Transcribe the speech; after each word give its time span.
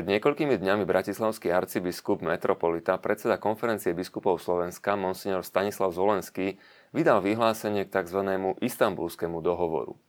Pred 0.00 0.16
niekoľkými 0.16 0.56
dňami 0.56 0.88
bratislavský 0.88 1.52
arcibiskup 1.52 2.24
metropolita, 2.24 2.96
predseda 2.96 3.36
konferencie 3.36 3.92
biskupov 3.92 4.40
Slovenska, 4.40 4.96
monsignor 4.96 5.44
Stanislav 5.44 5.92
Zolenský, 5.92 6.56
vydal 6.96 7.20
vyhlásenie 7.20 7.84
k 7.84 8.00
tzv. 8.00 8.24
istambulskému 8.64 9.44
dohovoru. 9.44 10.00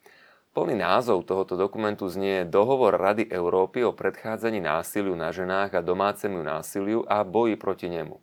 Plný 0.55 0.79
názov 0.79 1.27
tohoto 1.27 1.59
dokumentu 1.59 2.07
znie 2.07 2.47
Dohovor 2.47 2.95
Rady 2.95 3.27
Európy 3.27 3.83
o 3.83 3.91
predchádzaní 3.91 4.63
násiliu 4.63 5.11
na 5.11 5.35
ženách 5.35 5.75
a 5.75 5.83
domácemu 5.83 6.39
násiliu 6.39 7.03
a 7.03 7.27
boji 7.27 7.59
proti 7.59 7.91
nemu. 7.91 8.15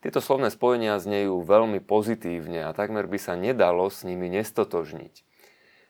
Tieto 0.00 0.24
slovné 0.24 0.48
spojenia 0.48 0.96
znejú 0.96 1.44
veľmi 1.44 1.84
pozitívne 1.84 2.64
a 2.64 2.72
takmer 2.72 3.04
by 3.04 3.20
sa 3.20 3.36
nedalo 3.36 3.92
s 3.92 4.08
nimi 4.08 4.32
nestotožniť. 4.32 5.33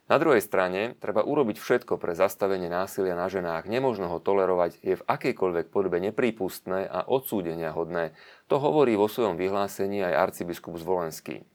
Na 0.05 0.21
druhej 0.21 0.45
strane, 0.45 1.01
treba 1.01 1.25
urobiť 1.25 1.57
všetko 1.57 1.97
pre 1.97 2.13
zastavenie 2.13 2.69
násilia 2.69 3.17
na 3.17 3.33
ženách. 3.33 3.65
Nemožno 3.65 4.13
ho 4.13 4.21
tolerovať, 4.21 4.77
je 4.85 5.01
v 5.01 5.07
akejkoľvek 5.09 5.73
podobe 5.73 5.97
neprípustné 6.05 6.85
a 6.85 7.09
odsúdenia 7.09 7.73
hodné. 7.73 8.13
To 8.53 8.61
hovorí 8.61 9.01
vo 9.01 9.09
svojom 9.09 9.41
vyhlásení 9.41 10.05
aj 10.05 10.29
arcibiskup 10.29 10.77
Zvolenský. 10.77 11.49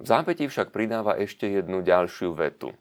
V 0.00 0.06
zápätí 0.08 0.48
však 0.48 0.72
pridáva 0.72 1.12
ešte 1.20 1.44
jednu 1.44 1.84
ďalšiu 1.84 2.32
vetu. 2.32 2.72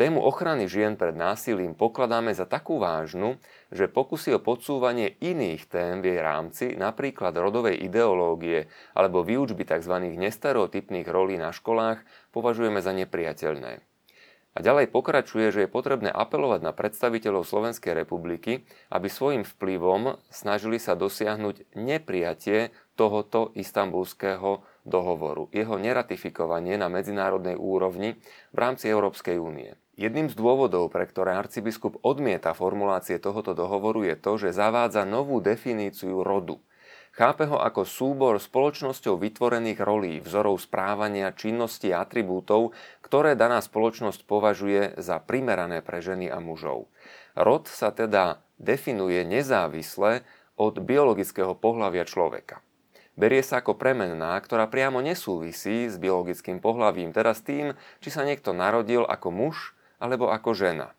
Tému 0.00 0.24
ochrany 0.24 0.66
žien 0.66 0.98
pred 0.98 1.14
násilím 1.14 1.76
pokladáme 1.76 2.34
za 2.34 2.48
takú 2.48 2.82
vážnu, 2.82 3.38
že 3.70 3.86
pokusy 3.86 4.34
o 4.34 4.42
podsúvanie 4.42 5.20
iných 5.22 5.70
tém 5.70 6.02
v 6.02 6.16
jej 6.16 6.20
rámci, 6.24 6.64
napríklad 6.74 7.36
rodovej 7.36 7.78
ideológie 7.78 8.66
alebo 8.96 9.22
výučby 9.22 9.62
tzv. 9.62 9.94
nestereotypných 10.18 11.06
rolí 11.06 11.38
na 11.38 11.54
školách, 11.54 12.02
považujeme 12.34 12.82
za 12.82 12.90
nepriateľné. 12.90 13.93
A 14.54 14.62
ďalej 14.62 14.94
pokračuje, 14.94 15.50
že 15.50 15.66
je 15.66 15.74
potrebné 15.74 16.14
apelovať 16.14 16.62
na 16.62 16.70
predstaviteľov 16.70 17.42
Slovenskej 17.42 17.90
republiky, 17.90 18.62
aby 18.86 19.10
svojim 19.10 19.42
vplyvom 19.42 20.22
snažili 20.30 20.78
sa 20.78 20.94
dosiahnuť 20.94 21.74
neprijatie 21.74 22.70
tohoto 22.94 23.50
istambulského 23.58 24.62
dohovoru, 24.86 25.50
jeho 25.50 25.74
neratifikovanie 25.74 26.78
na 26.78 26.86
medzinárodnej 26.86 27.58
úrovni 27.58 28.14
v 28.54 28.58
rámci 28.62 28.86
Európskej 28.94 29.42
únie. 29.42 29.74
Jedným 29.98 30.30
z 30.30 30.38
dôvodov, 30.38 30.90
pre 30.94 31.06
ktoré 31.06 31.34
arcibiskup 31.34 31.98
odmieta 32.06 32.54
formulácie 32.54 33.18
tohoto 33.18 33.58
dohovoru 33.58 34.06
je 34.06 34.14
to, 34.14 34.38
že 34.38 34.54
zavádza 34.54 35.02
novú 35.02 35.42
definíciu 35.42 36.22
rodu– 36.22 36.62
Chápe 37.14 37.46
ho 37.46 37.62
ako 37.62 37.86
súbor 37.86 38.42
spoločnosťou 38.42 39.14
vytvorených 39.22 39.78
rolí, 39.78 40.18
vzorov 40.18 40.58
správania, 40.58 41.30
činnosti 41.30 41.94
a 41.94 42.02
atribútov, 42.02 42.74
ktoré 43.06 43.38
daná 43.38 43.62
spoločnosť 43.62 44.26
považuje 44.26 44.98
za 44.98 45.22
primerané 45.22 45.78
pre 45.78 46.02
ženy 46.02 46.26
a 46.26 46.42
mužov. 46.42 46.90
Rod 47.38 47.70
sa 47.70 47.94
teda 47.94 48.42
definuje 48.58 49.22
nezávisle 49.22 50.26
od 50.58 50.82
biologického 50.82 51.54
pohľavia 51.54 52.02
človeka. 52.02 52.66
Berie 53.14 53.46
sa 53.46 53.62
ako 53.62 53.78
premenná, 53.78 54.34
ktorá 54.42 54.66
priamo 54.66 54.98
nesúvisí 54.98 55.86
s 55.86 55.94
biologickým 56.02 56.58
pohľavím, 56.58 57.14
teda 57.14 57.30
s 57.30 57.46
tým, 57.46 57.78
či 58.02 58.10
sa 58.10 58.26
niekto 58.26 58.50
narodil 58.50 59.06
ako 59.06 59.30
muž 59.30 59.78
alebo 60.02 60.34
ako 60.34 60.50
žena. 60.50 60.90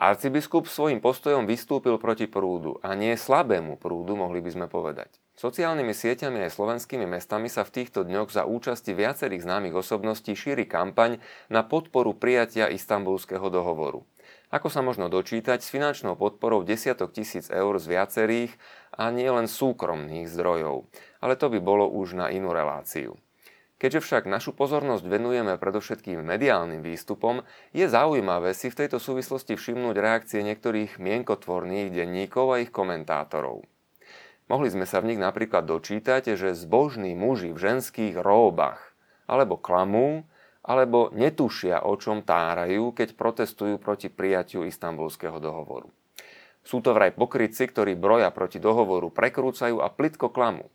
Arcibiskup 0.00 0.64
svojim 0.64 0.96
postojom 0.96 1.44
vystúpil 1.44 2.00
proti 2.00 2.24
prúdu 2.24 2.80
a 2.80 2.96
nie 2.96 3.12
slabému 3.20 3.76
prúdu, 3.76 4.16
mohli 4.16 4.40
by 4.40 4.48
sme 4.48 4.66
povedať. 4.66 5.12
Sociálnymi 5.36 5.92
sieťami 5.92 6.40
aj 6.48 6.56
slovenskými 6.56 7.04
mestami 7.04 7.52
sa 7.52 7.68
v 7.68 7.84
týchto 7.84 8.08
dňoch 8.08 8.32
za 8.32 8.48
účasti 8.48 8.96
viacerých 8.96 9.44
známych 9.44 9.76
osobností 9.76 10.32
šíri 10.32 10.64
kampaň 10.64 11.20
na 11.52 11.60
podporu 11.60 12.16
prijatia 12.16 12.72
istambulského 12.72 13.44
dohovoru. 13.52 14.08
Ako 14.48 14.72
sa 14.72 14.80
možno 14.80 15.12
dočítať, 15.12 15.60
s 15.60 15.68
finančnou 15.68 16.16
podporou 16.16 16.64
desiatok 16.64 17.12
tisíc 17.12 17.52
eur 17.52 17.76
z 17.76 17.92
viacerých 17.92 18.56
a 18.96 19.12
nie 19.12 19.28
len 19.28 19.52
súkromných 19.52 20.32
zdrojov. 20.32 20.88
Ale 21.20 21.36
to 21.36 21.52
by 21.52 21.60
bolo 21.60 21.84
už 21.84 22.16
na 22.16 22.32
inú 22.32 22.56
reláciu. 22.56 23.20
Keďže 23.80 24.04
však 24.04 24.28
našu 24.28 24.52
pozornosť 24.52 25.08
venujeme 25.08 25.56
predovšetkým 25.56 26.20
mediálnym 26.20 26.84
výstupom, 26.84 27.40
je 27.72 27.88
zaujímavé 27.88 28.52
si 28.52 28.68
v 28.68 28.84
tejto 28.84 29.00
súvislosti 29.00 29.56
všimnúť 29.56 29.96
reakcie 29.96 30.44
niektorých 30.44 31.00
mienkotvorných 31.00 31.88
denníkov 31.88 32.46
a 32.52 32.60
ich 32.60 32.68
komentátorov. 32.68 33.64
Mohli 34.52 34.68
sme 34.68 34.84
sa 34.84 35.00
v 35.00 35.14
nich 35.14 35.20
napríklad 35.22 35.64
dočítať, 35.64 36.36
že 36.36 36.52
zbožní 36.52 37.16
muži 37.16 37.56
v 37.56 37.62
ženských 37.72 38.20
róbach 38.20 38.92
alebo 39.24 39.56
klamú, 39.56 40.28
alebo 40.60 41.08
netušia, 41.16 41.86
o 41.86 41.96
čom 41.96 42.20
tárajú, 42.20 42.92
keď 42.92 43.16
protestujú 43.16 43.80
proti 43.80 44.12
prijatiu 44.12 44.68
istambulského 44.68 45.40
dohovoru. 45.40 45.88
Sú 46.60 46.84
to 46.84 46.92
vraj 46.92 47.16
pokrytci, 47.16 47.64
ktorí 47.64 47.96
broja 47.96 48.28
proti 48.28 48.60
dohovoru 48.60 49.08
prekrúcajú 49.08 49.80
a 49.80 49.88
plitko 49.88 50.28
klamú. 50.28 50.68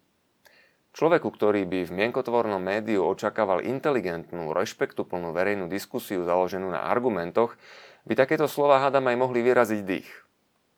Človeku, 0.95 1.27
ktorý 1.27 1.67
by 1.67 1.91
v 1.91 1.91
mienkotvornom 1.91 2.63
médiu 2.63 3.03
očakával 3.03 3.59
inteligentnú, 3.67 4.55
rešpektuplnú 4.55 5.35
verejnú 5.35 5.67
diskusiu 5.67 6.23
založenú 6.23 6.71
na 6.71 6.87
argumentoch, 6.87 7.59
by 8.07 8.15
takéto 8.15 8.47
slova 8.47 8.79
hádam 8.79 9.11
aj 9.11 9.17
mohli 9.19 9.43
vyraziť 9.43 9.81
dých. 9.83 10.07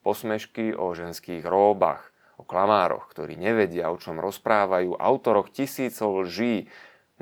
Posmešky 0.01 0.73
o 0.73 0.89
ženských 0.97 1.45
róbach, 1.45 2.09
o 2.33 2.41
klamároch, 2.41 3.05
ktorí 3.13 3.37
nevedia, 3.37 3.93
o 3.93 4.01
čom 4.01 4.17
rozprávajú, 4.17 4.97
autoroch 4.97 5.53
tisícov 5.53 6.25
lží, 6.25 6.65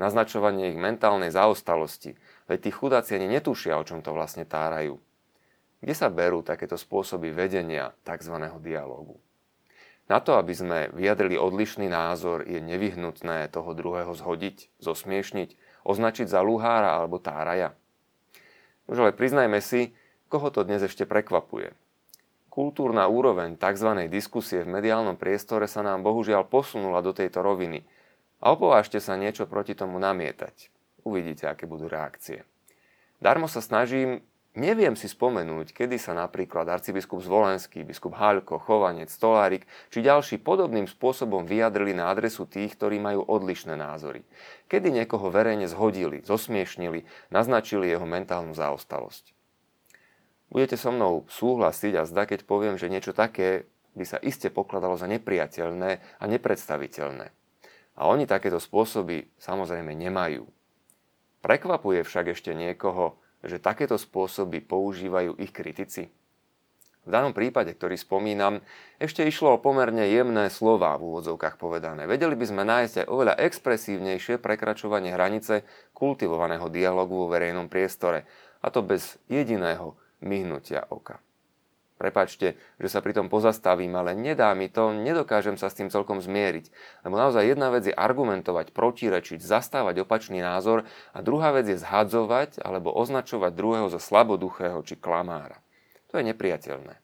naznačovanie 0.00 0.72
ich 0.72 0.80
mentálnej 0.80 1.28
zaostalosti, 1.28 2.16
veď 2.48 2.58
tí 2.64 2.70
chudáci 2.72 3.20
ani 3.20 3.28
netušia, 3.28 3.76
o 3.76 3.84
čom 3.84 4.00
to 4.00 4.16
vlastne 4.16 4.48
tárajú. 4.48 4.96
Kde 5.84 5.92
sa 5.92 6.08
berú 6.08 6.40
takéto 6.40 6.80
spôsoby 6.80 7.28
vedenia 7.28 7.92
tzv. 8.08 8.40
dialógu? 8.64 9.20
Na 10.06 10.22
to, 10.22 10.38
aby 10.38 10.54
sme 10.54 10.78
vyjadrili 10.94 11.34
odlišný 11.34 11.90
názor, 11.90 12.46
je 12.46 12.62
nevyhnutné 12.62 13.50
toho 13.50 13.74
druhého 13.74 14.14
zhodiť, 14.14 14.70
zosmiešniť, 14.78 15.82
označiť 15.82 16.26
za 16.30 16.46
luhára 16.46 16.94
alebo 16.94 17.18
táraja. 17.18 17.74
Už 18.86 19.02
ale 19.02 19.10
priznajme 19.10 19.58
si, 19.58 19.90
koho 20.30 20.54
to 20.54 20.62
dnes 20.62 20.86
ešte 20.86 21.10
prekvapuje. 21.10 21.74
Kultúrna 22.46 23.10
úroveň 23.10 23.58
tzv. 23.58 24.06
diskusie 24.06 24.62
v 24.62 24.78
mediálnom 24.78 25.18
priestore 25.18 25.66
sa 25.66 25.82
nám 25.82 26.06
bohužiaľ 26.06 26.46
posunula 26.46 27.02
do 27.02 27.10
tejto 27.10 27.42
roviny. 27.42 27.82
A 28.40 28.54
opovážte 28.54 29.02
sa 29.02 29.18
niečo 29.18 29.50
proti 29.50 29.74
tomu 29.74 29.98
namietať. 29.98 30.70
Uvidíte, 31.02 31.50
aké 31.50 31.66
budú 31.66 31.90
reakcie. 31.90 32.46
Darmo 33.18 33.50
sa 33.50 33.58
snažím 33.58 34.22
Neviem 34.56 34.96
si 34.96 35.04
spomenúť, 35.04 35.76
kedy 35.76 36.00
sa 36.00 36.16
napríklad 36.16 36.64
arcibiskup 36.64 37.20
Zvolenský, 37.20 37.84
biskup 37.84 38.16
Haľko, 38.16 38.56
Chovanec, 38.64 39.12
Stolárik 39.12 39.68
či 39.92 40.00
ďalší 40.00 40.40
podobným 40.40 40.88
spôsobom 40.88 41.44
vyjadrili 41.44 41.92
na 41.92 42.08
adresu 42.08 42.48
tých, 42.48 42.72
ktorí 42.72 42.96
majú 42.96 43.20
odlišné 43.28 43.76
názory. 43.76 44.24
Kedy 44.72 44.96
niekoho 44.96 45.28
verejne 45.28 45.68
zhodili, 45.68 46.24
zosmiešnili, 46.24 47.04
naznačili 47.28 47.92
jeho 47.92 48.08
mentálnu 48.08 48.56
zaostalosť. 48.56 49.36
Budete 50.48 50.80
so 50.80 50.88
mnou 50.88 51.28
súhlasiť 51.28 51.92
a 52.00 52.08
zda, 52.08 52.24
keď 52.24 52.48
poviem, 52.48 52.80
že 52.80 52.88
niečo 52.88 53.12
také 53.12 53.68
by 53.92 54.08
sa 54.08 54.16
iste 54.24 54.48
pokladalo 54.48 54.96
za 54.96 55.04
nepriateľné 55.04 56.00
a 56.16 56.24
nepredstaviteľné. 56.24 57.28
A 58.00 58.08
oni 58.08 58.24
takéto 58.24 58.56
spôsoby 58.56 59.28
samozrejme 59.36 59.92
nemajú. 59.92 60.48
Prekvapuje 61.44 62.00
však 62.08 62.32
ešte 62.32 62.56
niekoho, 62.56 63.20
že 63.44 63.60
takéto 63.60 64.00
spôsoby 64.00 64.62
používajú 64.64 65.36
ich 65.36 65.52
kritici? 65.52 66.08
V 67.06 67.14
danom 67.14 67.30
prípade, 67.30 67.70
ktorý 67.70 67.94
spomínam, 67.94 68.58
ešte 68.98 69.22
išlo 69.22 69.54
o 69.54 69.62
pomerne 69.62 70.10
jemné 70.10 70.50
slova 70.50 70.98
v 70.98 71.06
úvodzovkách 71.06 71.54
povedané. 71.54 72.02
Vedeli 72.10 72.34
by 72.34 72.46
sme 72.50 72.66
nájsť 72.66 72.94
aj 73.02 73.06
oveľa 73.06 73.34
expresívnejšie 73.46 74.42
prekračovanie 74.42 75.14
hranice 75.14 75.62
kultivovaného 75.94 76.66
dialogu 76.66 77.14
vo 77.14 77.30
verejnom 77.30 77.70
priestore, 77.70 78.26
a 78.58 78.74
to 78.74 78.82
bez 78.82 79.22
jediného 79.30 79.94
myhnutia 80.18 80.82
oka. 80.90 81.22
Prepačte, 81.96 82.60
že 82.76 82.92
sa 82.92 83.00
pri 83.00 83.16
tom 83.16 83.32
pozastavím, 83.32 83.96
ale 83.96 84.12
nedá 84.12 84.52
mi 84.52 84.68
to, 84.68 84.92
nedokážem 84.92 85.56
sa 85.56 85.72
s 85.72 85.80
tým 85.80 85.88
celkom 85.88 86.20
zmieriť. 86.20 86.68
Lebo 87.08 87.16
naozaj 87.16 87.56
jedna 87.56 87.72
vec 87.72 87.88
je 87.88 87.96
argumentovať, 87.96 88.76
protirečiť, 88.76 89.40
zastávať 89.40 90.04
opačný 90.04 90.44
názor 90.44 90.84
a 91.16 91.24
druhá 91.24 91.56
vec 91.56 91.72
je 91.72 91.80
zhadzovať 91.80 92.60
alebo 92.60 92.92
označovať 92.92 93.56
druhého 93.56 93.88
za 93.88 93.96
slaboduchého 93.96 94.76
či 94.84 95.00
klamára. 95.00 95.56
To 96.12 96.20
je 96.20 96.24
nepriateľné. 96.28 97.00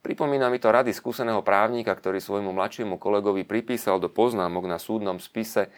Pripomína 0.00 0.50
mi 0.50 0.58
to 0.58 0.74
rady 0.74 0.90
skúseného 0.90 1.38
právnika, 1.38 1.94
ktorý 1.94 2.18
svojmu 2.18 2.50
mladšiemu 2.50 2.98
kolegovi 2.98 3.46
pripísal 3.46 4.02
do 4.02 4.10
poznámok 4.10 4.66
na 4.66 4.80
súdnom 4.82 5.22
spise 5.22 5.70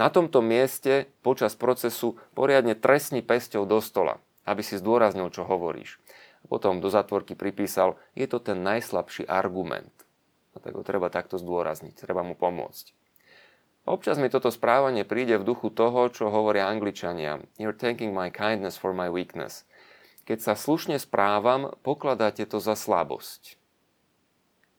na 0.00 0.08
tomto 0.08 0.40
mieste 0.40 1.12
počas 1.20 1.52
procesu 1.52 2.16
poriadne 2.32 2.72
trestni 2.72 3.20
pesťou 3.20 3.68
do 3.68 3.84
stola, 3.84 4.16
aby 4.48 4.64
si 4.64 4.80
zdôraznil, 4.80 5.28
čo 5.28 5.44
hovoríš. 5.44 6.00
Potom 6.48 6.82
do 6.82 6.88
zatvorky 6.88 7.36
pripísal, 7.36 8.00
je 8.16 8.26
to 8.26 8.40
ten 8.42 8.64
najslabší 8.64 9.28
argument. 9.28 9.92
A 10.52 10.60
tak 10.60 10.76
ho 10.76 10.84
treba 10.84 11.08
takto 11.08 11.36
zdôrazniť, 11.36 11.96
treba 11.96 12.24
mu 12.24 12.36
pomôcť. 12.36 12.92
Občas 13.82 14.14
mi 14.14 14.30
toto 14.30 14.52
správanie 14.54 15.02
príde 15.02 15.42
v 15.42 15.48
duchu 15.48 15.66
toho, 15.72 16.06
čo 16.06 16.30
hovoria 16.30 16.70
angličania. 16.70 17.42
You're 17.58 17.74
taking 17.74 18.14
my 18.14 18.30
kindness 18.30 18.78
for 18.78 18.94
my 18.94 19.10
weakness. 19.10 19.66
Keď 20.22 20.38
sa 20.38 20.54
slušne 20.54 21.02
správam, 21.02 21.74
pokladáte 21.82 22.46
to 22.46 22.62
za 22.62 22.78
slabosť. 22.78 23.58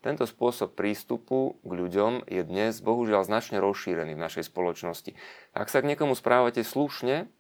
Tento 0.04 0.28
spôsob 0.28 0.76
prístupu 0.76 1.56
k 1.64 1.72
ľuďom 1.72 2.28
je 2.28 2.44
dnes 2.44 2.76
bohužiaľ 2.84 3.24
značne 3.24 3.64
rozšírený 3.64 4.20
v 4.20 4.24
našej 4.28 4.52
spoločnosti. 4.52 5.16
Ak 5.56 5.72
sa 5.72 5.80
k 5.80 5.88
niekomu 5.88 6.12
správate 6.12 6.60
slušne, 6.60 7.32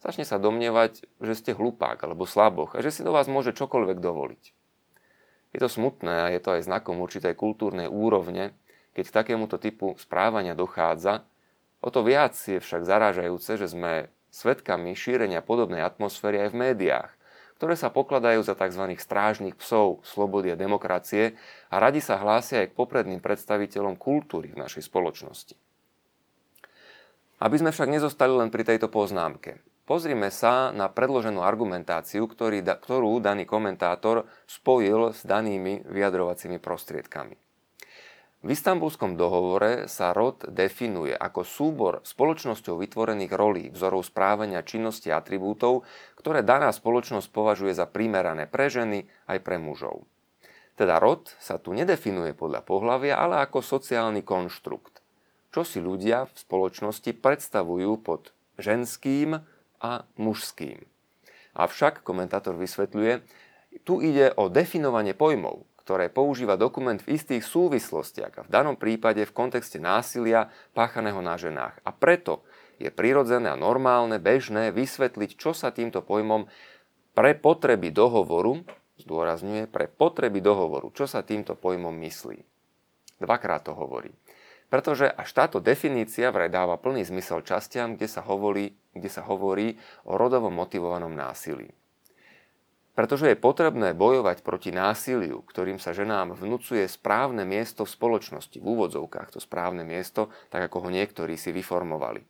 začne 0.00 0.24
sa 0.24 0.40
domnievať, 0.40 1.04
že 1.20 1.34
ste 1.36 1.52
hlupák 1.52 2.00
alebo 2.00 2.24
slaboch 2.24 2.72
a 2.72 2.80
že 2.80 2.88
si 2.88 3.04
do 3.04 3.12
vás 3.12 3.28
môže 3.28 3.52
čokoľvek 3.52 4.00
dovoliť. 4.00 4.44
Je 5.52 5.60
to 5.60 5.68
smutné 5.68 6.24
a 6.24 6.32
je 6.32 6.40
to 6.40 6.56
aj 6.56 6.64
znakom 6.64 6.96
určitej 6.96 7.36
kultúrnej 7.36 7.92
úrovne, 7.92 8.56
keď 8.96 9.04
k 9.12 9.16
takémuto 9.20 9.60
typu 9.60 9.92
správania 10.00 10.56
dochádza, 10.56 11.28
o 11.84 11.92
to 11.92 12.00
viac 12.00 12.32
je 12.32 12.56
však 12.56 12.88
zarážajúce, 12.88 13.60
že 13.60 13.68
sme 13.68 14.08
svetkami 14.32 14.96
šírenia 14.96 15.44
podobnej 15.44 15.84
atmosféry 15.84 16.48
aj 16.48 16.56
v 16.56 16.60
médiách, 16.72 17.12
ktoré 17.62 17.78
sa 17.78 17.94
pokladajú 17.94 18.42
za 18.42 18.58
tzv. 18.58 18.90
strážnych 18.98 19.54
psov 19.54 20.02
slobody 20.02 20.50
a 20.50 20.58
demokracie 20.58 21.38
a 21.70 21.78
radi 21.78 22.02
sa 22.02 22.18
hlásia 22.18 22.66
aj 22.66 22.74
k 22.74 22.78
popredným 22.82 23.22
predstaviteľom 23.22 23.94
kultúry 23.94 24.50
v 24.50 24.66
našej 24.66 24.90
spoločnosti. 24.90 25.54
Aby 27.38 27.62
sme 27.62 27.70
však 27.70 27.86
nezostali 27.86 28.34
len 28.34 28.50
pri 28.50 28.66
tejto 28.66 28.90
poznámke. 28.90 29.62
Pozrime 29.86 30.34
sa 30.34 30.74
na 30.74 30.90
predloženú 30.90 31.38
argumentáciu, 31.38 32.26
ktorú 32.26 33.22
daný 33.22 33.46
komentátor 33.46 34.26
spojil 34.50 35.14
s 35.14 35.22
danými 35.22 35.86
vyjadrovacími 35.86 36.58
prostriedkami. 36.58 37.38
V 38.42 38.58
istambulskom 38.58 39.14
dohovore 39.14 39.86
sa 39.86 40.10
rod 40.10 40.42
definuje 40.50 41.14
ako 41.14 41.46
súbor 41.46 42.02
spoločnosťou 42.02 42.74
vytvorených 42.74 43.32
rolí, 43.38 43.64
vzorov 43.70 44.02
správania, 44.02 44.66
činnosti 44.66 45.14
a 45.14 45.22
atribútov, 45.22 45.86
ktoré 46.18 46.42
daná 46.42 46.74
spoločnosť 46.74 47.30
považuje 47.30 47.70
za 47.70 47.86
primerané 47.86 48.50
pre 48.50 48.66
ženy 48.66 49.06
aj 49.30 49.38
pre 49.46 49.62
mužov. 49.62 50.10
Teda 50.74 50.98
rod 50.98 51.30
sa 51.38 51.62
tu 51.62 51.70
nedefinuje 51.70 52.34
podľa 52.34 52.66
pohlavia, 52.66 53.14
ale 53.14 53.46
ako 53.46 53.62
sociálny 53.62 54.26
konštrukt. 54.26 54.98
Čo 55.54 55.62
si 55.62 55.78
ľudia 55.78 56.26
v 56.26 56.34
spoločnosti 56.34 57.14
predstavujú 57.14 57.94
pod 58.02 58.34
ženským 58.58 59.38
a 59.78 59.92
mužským. 60.18 60.82
Avšak, 61.54 62.02
komentátor 62.02 62.58
vysvetľuje, 62.58 63.22
tu 63.86 64.02
ide 64.02 64.34
o 64.34 64.50
definovanie 64.50 65.14
pojmov, 65.14 65.62
ktoré 65.82 66.06
používa 66.06 66.54
dokument 66.54 67.02
v 67.02 67.18
istých 67.18 67.42
súvislostiach 67.42 68.32
a 68.38 68.44
v 68.46 68.52
danom 68.52 68.78
prípade 68.78 69.26
v 69.26 69.34
kontexte 69.34 69.82
násilia 69.82 70.48
páchaného 70.72 71.18
na 71.18 71.34
ženách. 71.34 71.82
A 71.82 71.90
preto 71.90 72.46
je 72.78 72.90
prirodzené 72.94 73.50
a 73.50 73.58
normálne, 73.58 74.22
bežné 74.22 74.70
vysvetliť, 74.70 75.34
čo 75.34 75.50
sa 75.50 75.74
týmto 75.74 76.02
pojmom 76.02 76.46
pre 77.12 77.34
potreby 77.34 77.90
dohovoru, 77.90 78.62
zdôrazňuje, 79.02 79.68
pre 79.68 79.90
potreby 79.90 80.38
dohovoru, 80.38 80.94
čo 80.94 81.10
sa 81.10 81.26
týmto 81.26 81.58
pojmom 81.58 81.92
myslí. 81.92 82.38
Dvakrát 83.22 83.66
to 83.66 83.74
hovorí. 83.74 84.10
Pretože 84.72 85.04
až 85.04 85.28
táto 85.36 85.60
definícia 85.60 86.32
vraj 86.32 86.48
dáva 86.48 86.80
plný 86.80 87.04
zmysel 87.04 87.44
častiam, 87.44 87.92
kde 87.92 88.08
sa 88.08 88.24
hovorí, 88.24 88.72
kde 88.96 89.10
sa 89.12 89.20
hovorí 89.20 89.76
o 90.08 90.16
rodovo 90.16 90.48
motivovanom 90.48 91.12
násilí. 91.12 91.68
Pretože 92.92 93.32
je 93.32 93.40
potrebné 93.40 93.96
bojovať 93.96 94.44
proti 94.44 94.68
násiliu, 94.68 95.40
ktorým 95.48 95.80
sa 95.80 95.96
ženám 95.96 96.36
vnúcuje 96.36 96.84
správne 96.84 97.48
miesto 97.48 97.88
v 97.88 97.94
spoločnosti, 97.96 98.60
v 98.60 98.66
úvodzovkách 98.68 99.32
to 99.32 99.40
správne 99.40 99.80
miesto, 99.80 100.28
tak 100.52 100.68
ako 100.68 100.88
ho 100.88 100.88
niektorí 100.92 101.40
si 101.40 101.56
vyformovali. 101.56 102.20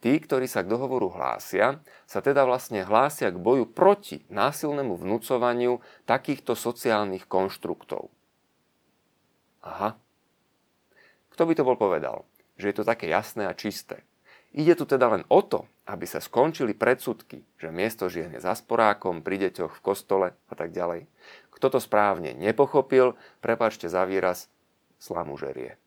Tí, 0.00 0.16
ktorí 0.16 0.48
sa 0.48 0.64
k 0.64 0.72
dohovoru 0.72 1.12
hlásia, 1.12 1.80
sa 2.08 2.24
teda 2.24 2.48
vlastne 2.48 2.84
hlásia 2.84 3.28
k 3.32 3.40
boju 3.40 3.68
proti 3.68 4.24
násilnému 4.32 4.96
vnúcovaniu 4.96 5.80
takýchto 6.08 6.56
sociálnych 6.56 7.28
konštruktov. 7.28 8.08
Aha. 9.60 9.96
Kto 11.36 11.42
by 11.44 11.52
to 11.52 11.68
bol 11.68 11.76
povedal? 11.76 12.24
Že 12.56 12.68
je 12.72 12.76
to 12.80 12.84
také 12.88 13.12
jasné 13.12 13.44
a 13.44 13.56
čisté. 13.56 14.04
Ide 14.56 14.72
tu 14.76 14.88
teda 14.88 15.08
len 15.08 15.22
o 15.28 15.44
to, 15.44 15.68
aby 15.90 16.06
sa 16.06 16.22
skončili 16.22 16.70
predsudky, 16.70 17.42
že 17.58 17.74
miesto 17.74 18.06
žien 18.06 18.30
je 18.30 18.40
za 18.40 18.54
sporákom, 18.54 19.26
pri 19.26 19.50
deťoch, 19.50 19.74
v 19.74 19.84
kostole 19.84 20.28
a 20.46 20.54
tak 20.54 20.70
ďalej. 20.70 21.10
Kto 21.50 21.66
to 21.66 21.78
správne 21.82 22.30
nepochopil, 22.38 23.18
prepačte 23.42 23.90
za 23.90 24.06
výraz, 24.06 24.46
slamu 25.02 25.34
žerie. 25.34 25.82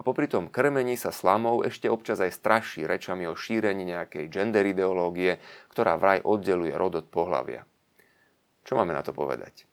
popri 0.00 0.24
tom 0.26 0.48
krmení 0.48 0.96
sa 0.96 1.12
slamou 1.12 1.60
ešte 1.60 1.86
občas 1.92 2.18
aj 2.18 2.32
straší 2.32 2.88
rečami 2.88 3.28
o 3.28 3.36
šírení 3.36 3.84
nejakej 3.84 4.32
gender 4.32 4.64
ideológie, 4.64 5.36
ktorá 5.68 6.00
vraj 6.00 6.24
oddeluje 6.24 6.72
rod 6.72 6.96
od 6.96 7.06
pohlavia. 7.12 7.68
Čo 8.64 8.80
máme 8.80 8.96
na 8.96 9.04
to 9.04 9.12
povedať? 9.12 9.68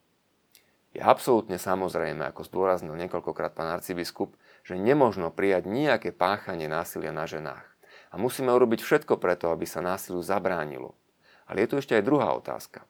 Je 0.90 0.98
absolútne 0.98 1.56
samozrejme, 1.56 2.26
ako 2.34 2.42
zdôraznil 2.42 2.98
niekoľkokrát 2.98 3.54
pán 3.54 3.70
arcibiskup, 3.70 4.34
že 4.66 4.74
nemožno 4.74 5.30
prijať 5.30 5.70
nejaké 5.70 6.10
páchanie 6.10 6.66
násilia 6.66 7.14
na 7.14 7.30
ženách. 7.30 7.69
A 8.10 8.18
musíme 8.18 8.50
urobiť 8.50 8.82
všetko 8.82 9.22
preto, 9.22 9.54
aby 9.54 9.62
sa 9.64 9.78
násiliu 9.78 10.18
zabránilo. 10.18 10.98
Ale 11.46 11.62
je 11.62 11.68
tu 11.70 11.74
ešte 11.78 11.94
aj 11.94 12.06
druhá 12.06 12.34
otázka. 12.34 12.82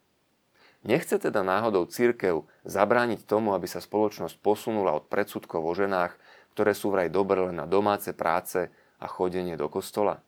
Nechce 0.80 1.20
teda 1.20 1.44
náhodou 1.44 1.84
církev 1.84 2.48
zabrániť 2.64 3.28
tomu, 3.28 3.52
aby 3.52 3.68
sa 3.68 3.84
spoločnosť 3.84 4.40
posunula 4.40 4.96
od 4.96 5.04
predsudkov 5.12 5.60
o 5.60 5.72
ženách, 5.76 6.16
ktoré 6.56 6.72
sú 6.72 6.88
vraj 6.88 7.12
dobré 7.12 7.44
len 7.44 7.60
na 7.60 7.68
domáce 7.68 8.16
práce 8.16 8.72
a 8.96 9.06
chodenie 9.08 9.60
do 9.60 9.68
kostola? 9.68 10.24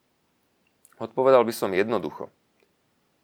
Odpovedal 1.00 1.48
by 1.48 1.54
som 1.56 1.72
jednoducho. 1.72 2.28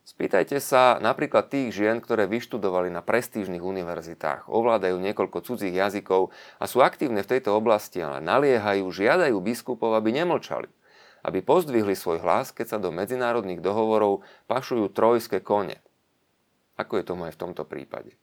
Spýtajte 0.08 0.56
sa 0.56 0.96
napríklad 1.04 1.52
tých 1.52 1.68
žien, 1.76 2.00
ktoré 2.00 2.24
vyštudovali 2.24 2.88
na 2.88 3.04
prestížnych 3.04 3.60
univerzitách, 3.60 4.48
ovládajú 4.48 4.96
niekoľko 4.96 5.44
cudzích 5.44 5.76
jazykov 5.76 6.32
a 6.56 6.64
sú 6.64 6.80
aktívne 6.80 7.20
v 7.20 7.36
tejto 7.36 7.52
oblasti, 7.52 8.00
ale 8.00 8.24
naliehajú, 8.24 8.88
žiadajú 8.88 9.36
biskupov, 9.36 9.92
aby 9.92 10.16
nemlčali 10.16 10.72
aby 11.28 11.44
pozdvihli 11.44 11.92
svoj 11.92 12.24
hlas, 12.24 12.56
keď 12.56 12.66
sa 12.66 12.78
do 12.80 12.88
medzinárodných 12.88 13.60
dohovorov 13.60 14.24
pašujú 14.48 14.88
trojské 14.88 15.44
kone. 15.44 15.76
Ako 16.80 16.96
je 16.96 17.04
tomu 17.04 17.28
aj 17.28 17.36
v 17.36 17.42
tomto 17.44 17.68
prípade? 17.68 18.16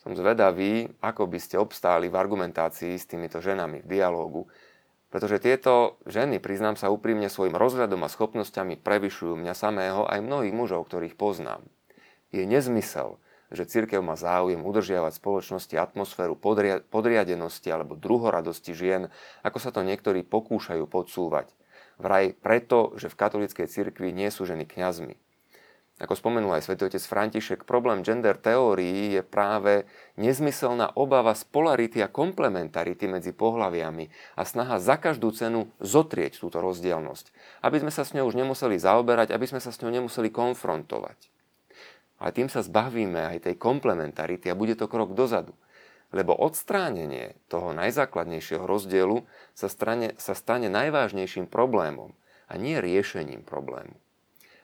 Som 0.00 0.16
zvedavý, 0.16 0.88
ako 1.04 1.28
by 1.28 1.38
ste 1.40 1.60
obstáli 1.60 2.08
v 2.08 2.16
argumentácii 2.16 2.96
s 2.96 3.04
týmito 3.04 3.44
ženami 3.44 3.84
v 3.84 3.88
dialógu, 3.88 4.48
pretože 5.12 5.38
tieto 5.38 6.00
ženy, 6.08 6.42
priznám 6.42 6.74
sa 6.74 6.90
úprimne, 6.90 7.30
svojim 7.30 7.54
rozhľadom 7.54 8.02
a 8.02 8.10
schopnosťami 8.10 8.80
prevyšujú 8.80 9.38
mňa 9.38 9.54
samého 9.54 10.02
aj 10.08 10.24
mnohých 10.24 10.56
mužov, 10.56 10.90
ktorých 10.90 11.14
poznám. 11.14 11.62
Je 12.34 12.42
nezmysel, 12.42 13.20
že 13.54 13.68
církev 13.68 14.02
má 14.02 14.18
záujem 14.18 14.58
udržiavať 14.58 15.22
spoločnosti 15.22 15.76
atmosféru 15.78 16.34
podriadenosti 16.90 17.68
alebo 17.70 17.94
druhoradosti 17.94 18.74
žien, 18.74 19.06
ako 19.46 19.58
sa 19.62 19.70
to 19.70 19.86
niektorí 19.86 20.24
pokúšajú 20.24 20.88
podsúvať– 20.88 21.52
vraj 21.98 22.34
preto, 22.34 22.94
že 22.98 23.10
v 23.10 23.18
katolíckej 23.18 23.66
cirkvi 23.70 24.10
nie 24.10 24.28
sú 24.28 24.46
ženy 24.46 24.66
kňazmi. 24.66 25.14
Ako 26.02 26.18
spomenul 26.18 26.58
aj 26.58 26.66
svätý 26.66 26.90
otec 26.90 26.98
František, 27.06 27.70
problém 27.70 28.02
gender 28.02 28.34
teórií 28.34 29.14
je 29.14 29.22
práve 29.22 29.86
nezmyselná 30.18 30.90
obava 30.98 31.38
z 31.38 31.46
polarity 31.46 32.02
a 32.02 32.10
komplementarity 32.10 33.06
medzi 33.06 33.30
pohľaviami 33.30 34.10
a 34.34 34.42
snaha 34.42 34.82
za 34.82 34.98
každú 34.98 35.30
cenu 35.30 35.70
zotrieť 35.78 36.42
túto 36.42 36.58
rozdielnosť, 36.58 37.30
aby 37.62 37.78
sme 37.78 37.94
sa 37.94 38.02
s 38.02 38.10
ňou 38.10 38.26
už 38.26 38.34
nemuseli 38.34 38.74
zaoberať, 38.74 39.30
aby 39.30 39.46
sme 39.46 39.62
sa 39.62 39.70
s 39.70 39.78
ňou 39.86 39.94
nemuseli 39.94 40.34
konfrontovať. 40.34 41.30
Ale 42.18 42.30
tým 42.34 42.50
sa 42.50 42.66
zbavíme 42.66 43.30
aj 43.30 43.46
tej 43.46 43.54
komplementarity 43.54 44.50
a 44.50 44.58
bude 44.58 44.74
to 44.74 44.90
krok 44.90 45.14
dozadu 45.14 45.54
lebo 46.14 46.30
odstránenie 46.30 47.34
toho 47.50 47.74
najzákladnejšieho 47.74 48.62
rozdielu 48.62 49.26
sa, 49.50 49.66
strane, 49.66 50.14
sa 50.14 50.38
stane 50.38 50.70
najvážnejším 50.70 51.50
problémom 51.50 52.14
a 52.46 52.54
nie 52.54 52.78
riešením 52.78 53.42
problému. 53.42 53.98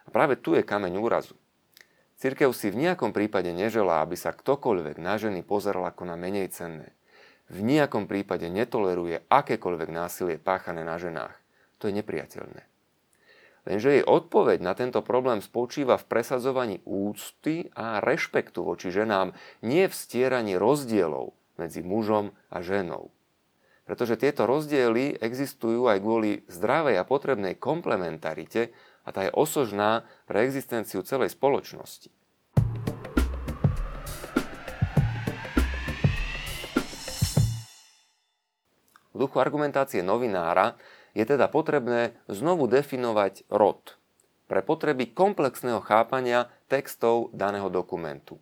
A 0.07 0.09
práve 0.15 0.39
tu 0.39 0.55
je 0.55 0.63
kameň 0.63 0.95
úrazu. 1.03 1.35
Cirkev 2.23 2.55
si 2.55 2.71
v 2.71 2.87
nejakom 2.87 3.11
prípade 3.11 3.51
neželá, 3.51 4.07
aby 4.07 4.15
sa 4.15 4.31
ktokoľvek 4.31 5.03
na 5.03 5.19
ženy 5.19 5.43
pozeral 5.43 5.91
ako 5.91 6.07
na 6.07 6.15
menej 6.15 6.55
cenné. 6.55 6.95
V 7.51 7.67
nejakom 7.67 8.07
prípade 8.07 8.47
netoleruje 8.47 9.27
akékoľvek 9.27 9.91
násilie 9.91 10.37
páchané 10.39 10.87
na 10.87 11.03
ženách. 11.03 11.35
To 11.83 11.91
je 11.91 11.99
nepriateľné. 11.99 12.63
Lenže 13.69 14.01
jej 14.01 14.05
odpoveď 14.05 14.65
na 14.65 14.73
tento 14.73 15.05
problém 15.05 15.45
spočíva 15.45 16.01
v 16.01 16.09
presadzovaní 16.09 16.81
úcty 16.89 17.69
a 17.77 18.01
rešpektu 18.01 18.65
voči 18.65 18.89
ženám, 18.89 19.37
nie 19.61 19.85
v 19.85 19.95
stieraní 19.97 20.57
rozdielov, 20.57 21.37
medzi 21.61 21.85
mužom 21.85 22.33
a 22.49 22.65
ženou. 22.65 23.13
Pretože 23.85 24.17
tieto 24.17 24.49
rozdiely 24.49 25.21
existujú 25.21 25.93
aj 25.93 26.01
kvôli 26.01 26.41
zdravej 26.49 26.97
a 26.97 27.05
potrebnej 27.05 27.61
komplementarite 27.61 28.73
a 29.05 29.09
tá 29.13 29.29
je 29.29 29.33
osožná 29.37 30.09
pre 30.25 30.49
existenciu 30.49 31.05
celej 31.05 31.37
spoločnosti. 31.37 32.09
V 39.11 39.17
duchu 39.29 39.37
argumentácie 39.37 40.01
novinára 40.01 40.81
je 41.13 41.27
teda 41.27 41.53
potrebné 41.53 42.17
znovu 42.31 42.71
definovať 42.71 43.45
rod 43.53 44.01
pre 44.51 44.67
potreby 44.67 45.15
komplexného 45.15 45.79
chápania 45.79 46.51
textov 46.67 47.31
daného 47.31 47.71
dokumentu. 47.71 48.35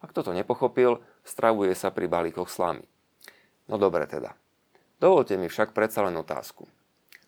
Ak 0.00 0.16
toto 0.16 0.32
nepochopil, 0.32 1.04
stravuje 1.22 1.74
sa 1.74 1.94
pri 1.94 2.06
balíkoch 2.10 2.50
slamy. 2.50 2.84
No 3.70 3.78
dobre 3.78 4.06
teda. 4.06 4.34
Dovolte 5.02 5.34
mi 5.34 5.50
však 5.50 5.74
predsa 5.74 6.06
len 6.06 6.14
otázku. 6.14 6.66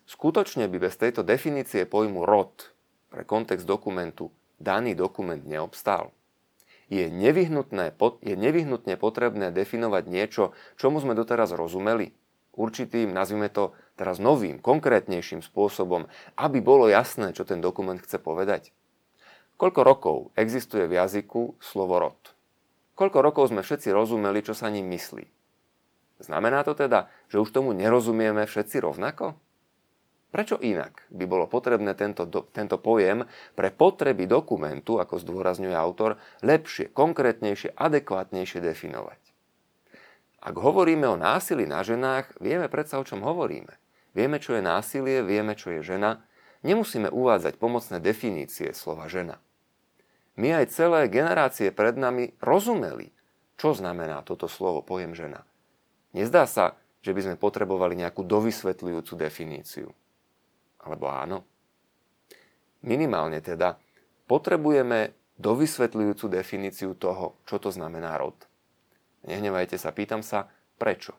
Skutočne 0.05 0.69
by 0.69 0.77
bez 0.77 0.95
tejto 1.01 1.25
definície 1.25 1.83
pojmu 1.89 2.23
rod 2.23 2.71
pre 3.09 3.25
kontext 3.25 3.65
dokumentu 3.65 4.29
daný 4.61 4.93
dokument 4.93 5.41
neobstál? 5.41 6.13
Je 6.85 7.09
nevyhnutné, 7.09 7.97
je 8.21 8.35
nevyhnutne 8.37 8.93
potrebné 9.01 9.49
definovať 9.49 10.03
niečo, 10.05 10.53
čomu 10.77 11.01
sme 11.01 11.17
doteraz 11.17 11.49
rozumeli? 11.49 12.13
Určitým, 12.53 13.11
nazvime 13.11 13.49
to 13.49 13.73
teraz 13.97 14.21
novým, 14.21 14.61
konkrétnejším 14.61 15.41
spôsobom, 15.41 16.07
aby 16.37 16.61
bolo 16.61 16.87
jasné, 16.87 17.33
čo 17.33 17.43
ten 17.43 17.59
dokument 17.59 17.97
chce 17.99 18.21
povedať? 18.21 18.71
Koľko 19.57 19.81
rokov 19.81 20.17
existuje 20.37 20.85
v 20.85 21.01
jazyku 21.01 21.57
slovo 21.57 21.99
rod? 21.99 22.34
Koľko 22.95 23.19
rokov 23.19 23.51
sme 23.51 23.59
všetci 23.59 23.91
rozumeli, 23.91 24.39
čo 24.39 24.55
sa 24.55 24.71
ním 24.71 24.87
myslí? 24.95 25.27
Znamená 26.23 26.63
to 26.63 26.71
teda, 26.71 27.11
že 27.27 27.43
už 27.43 27.51
tomu 27.51 27.75
nerozumieme 27.75 28.47
všetci 28.47 28.79
rovnako? 28.79 29.35
Prečo 30.31 30.59
inak 30.59 31.07
by 31.11 31.23
bolo 31.27 31.47
potrebné 31.47 31.95
tento, 31.95 32.27
do, 32.27 32.43
tento 32.51 32.75
pojem 32.75 33.23
pre 33.55 33.71
potreby 33.71 34.27
dokumentu, 34.27 34.99
ako 34.99 35.19
zdôrazňuje 35.19 35.75
autor, 35.75 36.19
lepšie, 36.43 36.91
konkrétnejšie, 36.91 37.71
adekvátnejšie 37.75 38.59
definovať? 38.59 39.19
Ak 40.43 40.55
hovoríme 40.59 41.07
o 41.07 41.15
násilí 41.15 41.63
na 41.63 41.87
ženách, 41.87 42.35
vieme 42.43 42.67
predsa, 42.67 42.99
o 42.99 43.07
čom 43.07 43.23
hovoríme. 43.23 43.79
Vieme, 44.11 44.39
čo 44.39 44.55
je 44.55 44.63
násilie, 44.63 45.23
vieme, 45.23 45.55
čo 45.55 45.71
je 45.71 45.83
žena. 45.83 46.23
Nemusíme 46.67 47.11
uvádzať 47.11 47.55
pomocné 47.59 47.99
definície 47.99 48.71
slova 48.71 49.07
žena. 49.11 49.39
My 50.35 50.63
aj 50.63 50.75
celé 50.75 51.07
generácie 51.07 51.71
pred 51.71 51.95
nami 51.95 52.35
rozumeli, 52.43 53.11
čo 53.55 53.71
znamená 53.71 54.23
toto 54.27 54.51
slovo 54.51 54.83
pojem 54.83 55.15
žena. 55.15 55.47
Nezdá 56.11 56.43
sa, 56.47 56.75
že 56.99 57.15
by 57.15 57.21
sme 57.23 57.35
potrebovali 57.39 57.95
nejakú 57.95 58.23
dovysvetľujúcu 58.27 59.13
definíciu. 59.15 59.87
Alebo 60.83 61.05
áno? 61.07 61.47
Minimálne 62.83 63.39
teda 63.39 63.79
potrebujeme 64.27 65.15
dovysvetľujúcu 65.39 66.25
definíciu 66.27 66.93
toho, 66.99 67.39
čo 67.47 67.59
to 67.59 67.71
znamená 67.71 68.19
rod. 68.19 68.35
Nehnevajte 69.25 69.79
sa, 69.79 69.95
pýtam 69.95 70.21
sa, 70.21 70.51
prečo? 70.75 71.15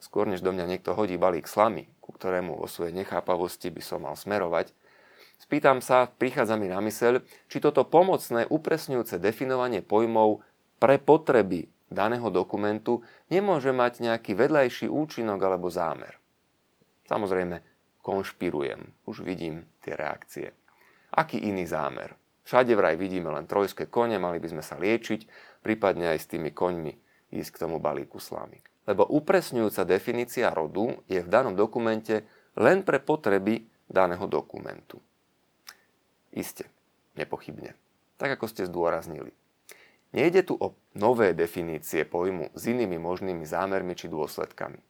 skôr 0.00 0.24
než 0.24 0.40
do 0.40 0.50
mňa 0.50 0.66
niekto 0.66 0.96
hodí 0.96 1.20
balík 1.20 1.44
slamy, 1.44 1.86
ku 2.00 2.16
ktorému 2.16 2.56
vo 2.56 2.66
svojej 2.66 2.96
nechápavosti 2.96 3.68
by 3.68 3.82
som 3.84 4.02
mal 4.08 4.16
smerovať, 4.16 4.72
spýtam 5.40 5.80
sa, 5.80 6.06
prichádza 6.06 6.54
mi 6.60 6.68
na 6.68 6.84
myseľ, 6.84 7.24
či 7.48 7.58
toto 7.58 7.88
pomocné 7.88 8.44
upresňujúce 8.46 9.16
definovanie 9.16 9.80
pojmov 9.80 10.44
pre 10.76 11.00
potreby 11.00 11.72
daného 11.88 12.28
dokumentu 12.28 13.02
nemôže 13.32 13.72
mať 13.72 14.04
nejaký 14.04 14.36
vedľajší 14.36 14.86
účinok 14.86 15.40
alebo 15.40 15.72
zámer. 15.72 16.20
Samozrejme, 17.08 17.64
konšpirujem, 18.04 19.08
už 19.08 19.26
vidím 19.26 19.66
tie 19.82 19.98
reakcie. 19.98 20.54
Aký 21.10 21.42
iný 21.42 21.66
zámer? 21.66 22.14
Všade 22.46 22.76
vraj 22.78 22.94
vidíme 22.94 23.32
len 23.34 23.48
trojské 23.50 23.90
kone, 23.90 24.20
mali 24.22 24.38
by 24.38 24.48
sme 24.52 24.62
sa 24.62 24.78
liečiť, 24.78 25.26
prípadne 25.64 26.14
aj 26.14 26.18
s 26.22 26.30
tými 26.30 26.54
koňmi 26.54 26.92
ísť 27.34 27.50
k 27.50 27.60
tomu 27.66 27.82
balíku 27.82 28.22
slamy 28.22 28.62
lebo 28.90 29.06
upresňujúca 29.06 29.86
definícia 29.86 30.50
rodu 30.50 30.98
je 31.06 31.22
v 31.22 31.28
danom 31.30 31.54
dokumente 31.54 32.26
len 32.58 32.82
pre 32.82 32.98
potreby 32.98 33.68
daného 33.86 34.26
dokumentu. 34.26 34.98
Isté, 36.30 36.70
nepochybne. 37.18 37.74
Tak 38.16 38.38
ako 38.38 38.46
ste 38.46 38.68
zdôraznili. 38.68 39.34
Nejde 40.10 40.42
tu 40.42 40.58
o 40.58 40.74
nové 40.98 41.30
definície 41.34 42.02
pojmu 42.02 42.50
s 42.54 42.62
inými 42.66 42.98
možnými 42.98 43.46
zámermi 43.46 43.94
či 43.94 44.10
dôsledkami. 44.10 44.82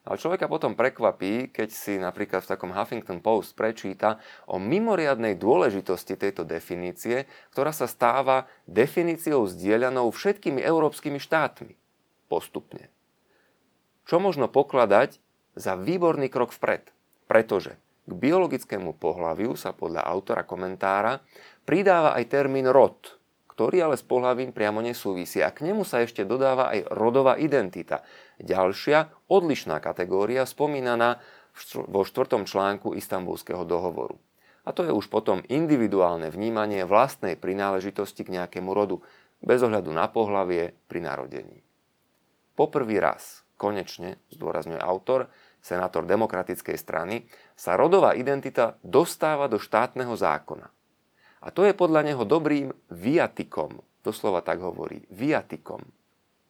Ale 0.00 0.16
človeka 0.16 0.48
potom 0.48 0.72
prekvapí, 0.72 1.52
keď 1.52 1.68
si 1.68 2.00
napríklad 2.00 2.40
v 2.40 2.50
takom 2.56 2.72
Huffington 2.72 3.20
Post 3.20 3.52
prečíta 3.52 4.16
o 4.48 4.56
mimoriadnej 4.56 5.36
dôležitosti 5.36 6.16
tejto 6.16 6.48
definície, 6.48 7.28
ktorá 7.52 7.68
sa 7.68 7.84
stáva 7.84 8.48
definíciou 8.64 9.44
zdieľanou 9.44 10.08
všetkými 10.08 10.64
európskymi 10.64 11.20
štátmi 11.20 11.76
postupne. 12.32 12.88
Čo 14.08 14.22
možno 14.22 14.48
pokladať 14.48 15.20
za 15.58 15.76
výborný 15.76 16.32
krok 16.32 16.54
vpred, 16.54 16.88
pretože 17.26 17.76
k 18.10 18.12
biologickému 18.18 18.98
pohľaviu 18.98 19.54
sa 19.54 19.70
podľa 19.70 20.02
autora 20.02 20.42
komentára 20.42 21.22
pridáva 21.62 22.18
aj 22.18 22.26
termín 22.26 22.66
rod, 22.66 22.98
ktorý 23.54 23.86
ale 23.86 23.94
s 23.94 24.02
pohľavím 24.02 24.50
priamo 24.50 24.82
nesúvisí 24.82 25.38
a 25.38 25.54
k 25.54 25.70
nemu 25.70 25.86
sa 25.86 26.02
ešte 26.02 26.26
dodáva 26.26 26.74
aj 26.74 26.90
rodová 26.90 27.38
identita. 27.38 28.02
Ďalšia, 28.42 29.30
odlišná 29.30 29.78
kategória 29.78 30.42
spomínaná 30.42 31.22
vo 31.86 32.02
štvrtom 32.02 32.50
článku 32.50 32.98
Istanbulského 32.98 33.62
dohovoru. 33.62 34.18
A 34.66 34.74
to 34.74 34.84
je 34.84 34.92
už 34.92 35.08
potom 35.08 35.40
individuálne 35.48 36.28
vnímanie 36.28 36.84
vlastnej 36.84 37.38
prináležitosti 37.38 38.26
k 38.26 38.34
nejakému 38.42 38.70
rodu, 38.74 39.00
bez 39.40 39.64
ohľadu 39.64 39.88
na 39.88 40.04
pohlavie 40.04 40.76
pri 40.84 41.00
narodení. 41.00 41.64
Poprvý 42.60 43.00
raz, 43.00 43.40
konečne, 43.56 44.20
zdôrazňuje 44.36 44.80
autor, 44.80 45.32
senátor 45.60 46.08
demokratickej 46.08 46.76
strany, 46.76 47.28
sa 47.56 47.76
rodová 47.76 48.16
identita 48.16 48.80
dostáva 48.80 49.46
do 49.46 49.60
štátneho 49.60 50.16
zákona. 50.16 50.68
A 51.40 51.48
to 51.48 51.64
je 51.64 51.72
podľa 51.72 52.04
neho 52.04 52.24
dobrým 52.28 52.72
viatikom, 52.92 53.80
doslova 54.04 54.44
tak 54.44 54.60
hovorí, 54.60 55.04
viatikom, 55.08 55.80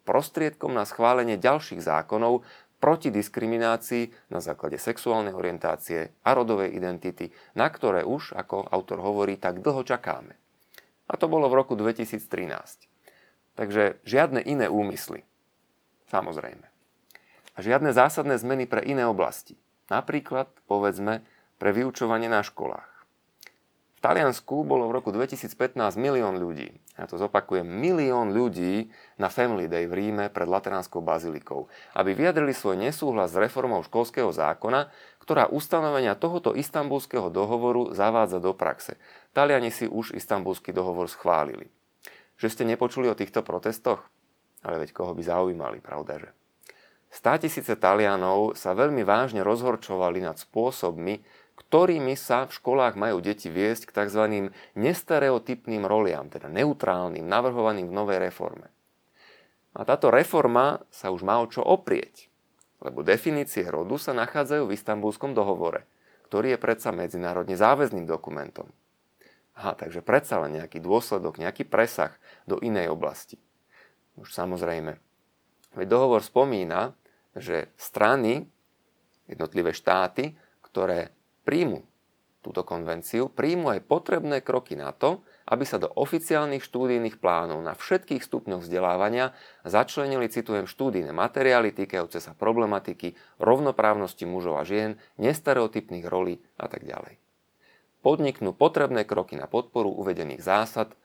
prostriedkom 0.02 0.74
na 0.74 0.82
schválenie 0.82 1.38
ďalších 1.38 1.82
zákonov 1.82 2.42
proti 2.80 3.12
diskriminácii 3.12 4.32
na 4.32 4.40
základe 4.40 4.80
sexuálnej 4.80 5.36
orientácie 5.36 6.16
a 6.24 6.30
rodovej 6.32 6.72
identity, 6.72 7.28
na 7.52 7.68
ktoré 7.68 8.02
už, 8.02 8.32
ako 8.34 8.66
autor 8.72 9.04
hovorí, 9.04 9.36
tak 9.36 9.60
dlho 9.60 9.84
čakáme. 9.84 10.34
A 11.10 11.14
to 11.20 11.28
bolo 11.28 11.50
v 11.52 11.58
roku 11.60 11.76
2013. 11.76 12.22
Takže 13.58 14.00
žiadne 14.06 14.40
iné 14.40 14.70
úmysly. 14.70 15.26
Samozrejme. 16.08 16.69
Žiadne 17.60 17.92
zásadné 17.92 18.40
zmeny 18.40 18.64
pre 18.64 18.80
iné 18.80 19.04
oblasti. 19.04 19.60
Napríklad, 19.92 20.48
povedzme, 20.64 21.20
pre 21.60 21.76
vyučovanie 21.76 22.32
na 22.32 22.40
školách. 22.40 22.88
V 24.00 24.08
Taliansku 24.08 24.64
bolo 24.64 24.88
v 24.88 24.96
roku 24.96 25.12
2015 25.12 25.76
milión 26.00 26.40
ľudí. 26.40 26.72
Ja 26.96 27.04
to 27.04 27.20
zopakujem, 27.20 27.68
milión 27.68 28.32
ľudí 28.32 28.88
na 29.20 29.28
Family 29.28 29.68
Day 29.68 29.84
v 29.84 29.92
Ríme 29.92 30.32
pred 30.32 30.48
Lateránskou 30.48 31.04
bazilikou, 31.04 31.68
aby 31.92 32.16
vyjadrili 32.16 32.56
svoj 32.56 32.80
nesúhlas 32.80 33.36
s 33.36 33.36
reformou 33.36 33.84
školského 33.84 34.32
zákona, 34.32 34.88
ktorá 35.20 35.52
ustanovenia 35.52 36.16
tohoto 36.16 36.56
istambulského 36.56 37.28
dohovoru 37.28 37.92
zavádza 37.92 38.40
do 38.40 38.56
praxe. 38.56 38.96
Taliani 39.36 39.68
si 39.68 39.84
už 39.84 40.16
istambulský 40.16 40.72
dohovor 40.72 41.04
schválili. 41.12 41.68
Že 42.40 42.48
ste 42.56 42.64
nepočuli 42.64 43.04
o 43.04 43.18
týchto 43.18 43.44
protestoch? 43.44 44.00
Ale 44.64 44.80
veď 44.80 44.96
koho 44.96 45.12
by 45.12 45.20
zaujímali, 45.20 45.84
pravdaže? 45.84 46.39
Stá 47.10 47.42
tisíce 47.42 47.74
Talianov 47.74 48.54
sa 48.54 48.70
veľmi 48.70 49.02
vážne 49.02 49.42
rozhorčovali 49.42 50.22
nad 50.22 50.38
spôsobmi, 50.38 51.18
ktorými 51.58 52.14
sa 52.14 52.46
v 52.46 52.54
školách 52.54 52.94
majú 52.94 53.18
deti 53.18 53.50
viesť 53.50 53.90
k 53.90 53.94
tzv. 54.02 54.24
nestereotypným 54.78 55.84
roliam, 55.84 56.30
teda 56.30 56.46
neutrálnym, 56.46 57.26
navrhovaným 57.26 57.90
v 57.90 57.96
novej 57.98 58.18
reforme. 58.22 58.70
A 59.74 59.82
táto 59.82 60.10
reforma 60.10 60.82
sa 60.90 61.10
už 61.10 61.26
má 61.26 61.42
o 61.42 61.50
čo 61.50 61.62
oprieť, 61.66 62.30
lebo 62.78 63.02
definície 63.02 63.66
rodu 63.66 63.98
sa 63.98 64.14
nachádzajú 64.14 64.70
v 64.70 64.74
istambulskom 64.78 65.34
dohovore, 65.34 65.86
ktorý 66.30 66.54
je 66.54 66.62
predsa 66.62 66.94
medzinárodne 66.94 67.58
záväzným 67.58 68.06
dokumentom. 68.06 68.70
Aha, 69.58 69.76
takže 69.76 70.00
predsa 70.00 70.40
len 70.40 70.62
nejaký 70.62 70.80
dôsledok, 70.80 71.42
nejaký 71.42 71.66
presah 71.66 72.14
do 72.46 72.56
inej 72.62 72.88
oblasti. 72.88 73.36
Už 74.16 74.32
samozrejme. 74.32 74.96
Veď 75.76 75.86
dohovor 75.86 76.24
spomína, 76.24 76.96
že 77.36 77.70
strany, 77.78 78.46
jednotlivé 79.30 79.70
štáty, 79.70 80.34
ktoré 80.64 81.14
príjmu 81.46 81.86
túto 82.40 82.64
konvenciu, 82.64 83.28
príjmu 83.28 83.76
aj 83.76 83.84
potrebné 83.84 84.40
kroky 84.40 84.72
na 84.72 84.96
to, 84.96 85.20
aby 85.44 85.66
sa 85.68 85.76
do 85.76 85.92
oficiálnych 85.92 86.64
štúdijných 86.64 87.20
plánov 87.20 87.60
na 87.60 87.76
všetkých 87.76 88.24
stupňoch 88.24 88.64
vzdelávania 88.64 89.36
začlenili, 89.66 90.32
citujem, 90.32 90.64
štúdijné 90.64 91.12
materiály 91.12 91.76
týkajúce 91.76 92.16
sa 92.22 92.32
problematiky 92.32 93.12
rovnoprávnosti 93.36 94.24
mužov 94.24 94.56
a 94.56 94.64
žien, 94.64 94.96
nestereotypných 95.20 96.08
rolí 96.08 96.40
a 96.56 96.64
tak 96.70 96.88
ďalej. 96.88 97.20
Podniknú 98.00 98.56
potrebné 98.56 99.04
kroky 99.04 99.36
na 99.36 99.44
podporu 99.44 99.92
uvedených 99.92 100.40
zásad 100.40 100.96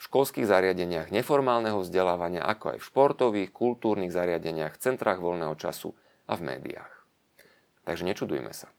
v 0.00 0.08
školských 0.08 0.48
zariadeniach 0.48 1.12
neformálneho 1.12 1.84
vzdelávania, 1.84 2.40
ako 2.40 2.72
aj 2.72 2.78
v 2.80 2.88
športových, 2.88 3.50
kultúrnych 3.52 4.08
zariadeniach, 4.08 4.80
centrách 4.80 5.20
voľného 5.20 5.52
času 5.60 5.92
a 6.24 6.40
v 6.40 6.56
médiách. 6.56 6.92
Takže 7.84 8.08
nečudujme 8.08 8.48
sa. 8.56 8.72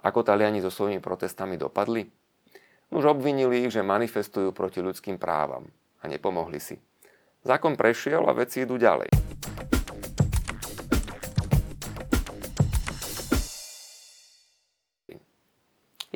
Ako 0.00 0.24
Taliani 0.24 0.64
so 0.64 0.72
svojimi 0.72 1.04
protestami 1.04 1.60
dopadli? 1.60 2.08
Už 2.88 3.04
obvinili 3.04 3.68
ich, 3.68 3.76
že 3.76 3.84
manifestujú 3.84 4.56
proti 4.56 4.80
ľudským 4.80 5.20
právam 5.20 5.68
a 6.00 6.08
nepomohli 6.08 6.56
si. 6.56 6.80
Zákon 7.44 7.76
prešiel 7.76 8.24
a 8.24 8.32
veci 8.32 8.64
idú 8.64 8.80
ďalej. 8.80 9.25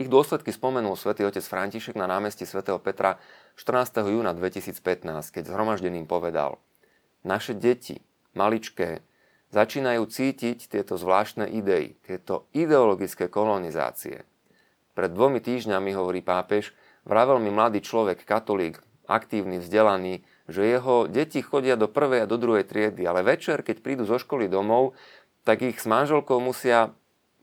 Ich 0.01 0.09
dôsledky 0.09 0.49
spomenul 0.49 0.97
svätý 0.97 1.29
otec 1.29 1.45
František 1.45 1.93
na 1.93 2.09
námestí 2.09 2.49
svätého 2.49 2.81
Petra 2.81 3.21
14. 3.61 4.01
júna 4.09 4.33
2015, 4.33 4.81
keď 5.29 5.53
zhromaždeným 5.53 6.09
povedal 6.09 6.57
Naše 7.21 7.53
deti, 7.53 8.01
maličké, 8.33 9.05
začínajú 9.53 10.09
cítiť 10.09 10.73
tieto 10.73 10.97
zvláštne 10.97 11.53
idei, 11.53 12.01
tieto 12.01 12.49
ideologické 12.57 13.29
kolonizácie. 13.29 14.25
Pred 14.97 15.13
dvomi 15.13 15.37
týždňami, 15.37 15.93
hovorí 15.93 16.25
pápež, 16.25 16.73
vravel 17.05 17.37
mi 17.37 17.53
mladý 17.53 17.85
človek, 17.85 18.25
katolík, 18.25 18.81
aktívny, 19.05 19.61
vzdelaný, 19.61 20.25
že 20.49 20.65
jeho 20.65 21.13
deti 21.13 21.45
chodia 21.45 21.77
do 21.77 21.93
prvej 21.93 22.25
a 22.25 22.31
do 22.31 22.41
druhej 22.41 22.65
triedy, 22.65 23.05
ale 23.05 23.21
večer, 23.21 23.61
keď 23.61 23.85
prídu 23.85 24.09
zo 24.09 24.17
školy 24.17 24.49
domov, 24.49 24.97
tak 25.45 25.61
ich 25.61 25.77
s 25.77 25.85
manželkou 25.85 26.41
musia 26.41 26.89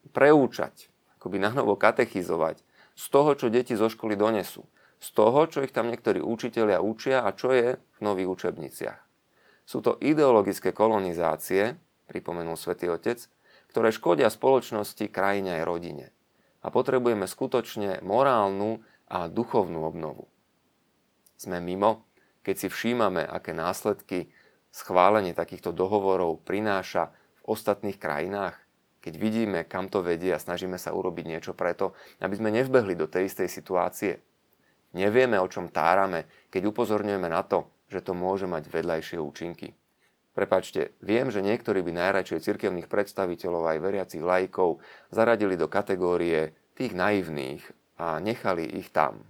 preúčať, 0.10 0.90
akoby 1.18 1.42
na 1.42 1.52
novo 1.52 1.74
katechizovať 1.76 2.62
z 2.98 3.06
toho, 3.10 3.34
čo 3.34 3.50
deti 3.50 3.74
zo 3.74 3.90
školy 3.90 4.14
donesú. 4.14 4.66
Z 4.98 5.14
toho, 5.14 5.46
čo 5.46 5.62
ich 5.62 5.74
tam 5.74 5.90
niektorí 5.90 6.22
učitelia 6.22 6.82
učia 6.82 7.22
a 7.22 7.34
čo 7.34 7.54
je 7.54 7.78
v 7.78 8.00
nových 8.02 8.30
učebniciach. 8.34 9.00
Sú 9.68 9.84
to 9.84 10.00
ideologické 10.02 10.72
kolonizácie, 10.74 11.78
pripomenul 12.08 12.56
svätý 12.56 12.88
Otec, 12.88 13.20
ktoré 13.70 13.92
škodia 13.92 14.32
spoločnosti, 14.32 15.12
krajine 15.12 15.62
aj 15.62 15.68
rodine. 15.68 16.06
A 16.66 16.72
potrebujeme 16.74 17.30
skutočne 17.30 18.02
morálnu 18.02 18.82
a 19.12 19.30
duchovnú 19.30 19.86
obnovu. 19.86 20.26
Sme 21.38 21.62
mimo, 21.62 22.08
keď 22.42 22.56
si 22.66 22.68
všímame, 22.72 23.22
aké 23.22 23.54
následky 23.54 24.32
schválenie 24.74 25.38
takýchto 25.38 25.76
dohovorov 25.76 26.42
prináša 26.42 27.14
v 27.44 27.54
ostatných 27.54 28.00
krajinách, 28.00 28.58
keď 29.02 29.14
vidíme, 29.16 29.60
kam 29.70 29.88
to 29.88 30.02
vedie 30.02 30.34
a 30.34 30.42
snažíme 30.42 30.76
sa 30.76 30.92
urobiť 30.92 31.26
niečo 31.26 31.54
preto, 31.54 31.94
aby 32.20 32.36
sme 32.36 32.50
nevbehli 32.54 32.98
do 32.98 33.08
tej 33.08 33.30
istej 33.30 33.50
situácie. 33.50 34.14
Nevieme, 34.98 35.38
o 35.38 35.48
čom 35.48 35.70
tárame, 35.70 36.50
keď 36.50 36.74
upozorňujeme 36.74 37.30
na 37.30 37.44
to, 37.46 37.70
že 37.88 38.04
to 38.04 38.18
môže 38.18 38.50
mať 38.50 38.68
vedľajšie 38.68 39.18
účinky. 39.20 39.72
Prepačte, 40.38 40.94
viem, 41.02 41.34
že 41.34 41.42
niektorí 41.42 41.82
by 41.82 41.98
najradšej 41.98 42.46
cirkevných 42.46 42.86
predstaviteľov 42.86 43.74
aj 43.74 43.78
veriacich 43.82 44.22
lajkov 44.22 44.78
zaradili 45.10 45.58
do 45.58 45.66
kategórie 45.66 46.54
tých 46.78 46.94
naivných 46.94 47.66
a 47.98 48.22
nechali 48.22 48.70
ich 48.78 48.94
tam. 48.94 49.26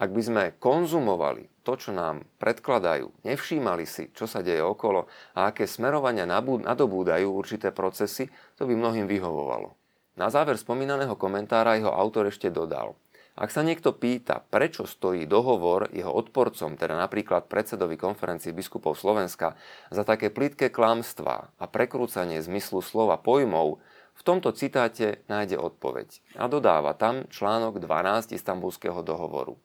Ak 0.00 0.08
by 0.16 0.22
sme 0.24 0.44
konzumovali 0.56 1.52
to, 1.60 1.76
čo 1.76 1.92
nám 1.92 2.24
predkladajú, 2.40 3.12
nevšímali 3.28 3.84
si, 3.84 4.08
čo 4.16 4.24
sa 4.24 4.40
deje 4.40 4.64
okolo 4.64 5.04
a 5.36 5.52
aké 5.52 5.68
smerovania 5.68 6.24
nadobúdajú 6.24 7.28
určité 7.28 7.68
procesy, 7.68 8.32
to 8.56 8.64
by 8.64 8.72
mnohým 8.72 9.04
vyhovovalo. 9.04 9.76
Na 10.16 10.32
záver 10.32 10.56
spomínaného 10.56 11.20
komentára 11.20 11.76
jeho 11.76 11.92
autor 11.92 12.32
ešte 12.32 12.48
dodal– 12.48 12.96
ak 13.40 13.48
sa 13.48 13.64
niekto 13.64 13.96
pýta, 13.96 14.44
prečo 14.52 14.84
stojí 14.84 15.24
dohovor 15.24 15.88
jeho 15.96 16.12
odporcom, 16.12 16.76
teda 16.76 16.92
napríklad 16.92 17.48
predsedovi 17.48 17.96
konferencii 17.96 18.52
biskupov 18.52 19.00
Slovenska, 19.00 19.56
za 19.88 20.04
také 20.04 20.28
plítke 20.28 20.68
klamstvá 20.68 21.48
a 21.56 21.64
prekrúcanie 21.64 22.42
zmyslu 22.44 22.84
slova 22.84 23.16
pojmov, 23.16 23.80
v 24.12 24.22
tomto 24.28 24.52
citáte 24.52 25.24
nájde 25.32 25.56
odpoveď 25.56 26.20
a 26.36 26.52
dodáva 26.52 26.92
tam 26.92 27.24
článok 27.32 27.80
12 27.80 28.36
istambulského 28.36 29.00
dohovoru. 29.00 29.56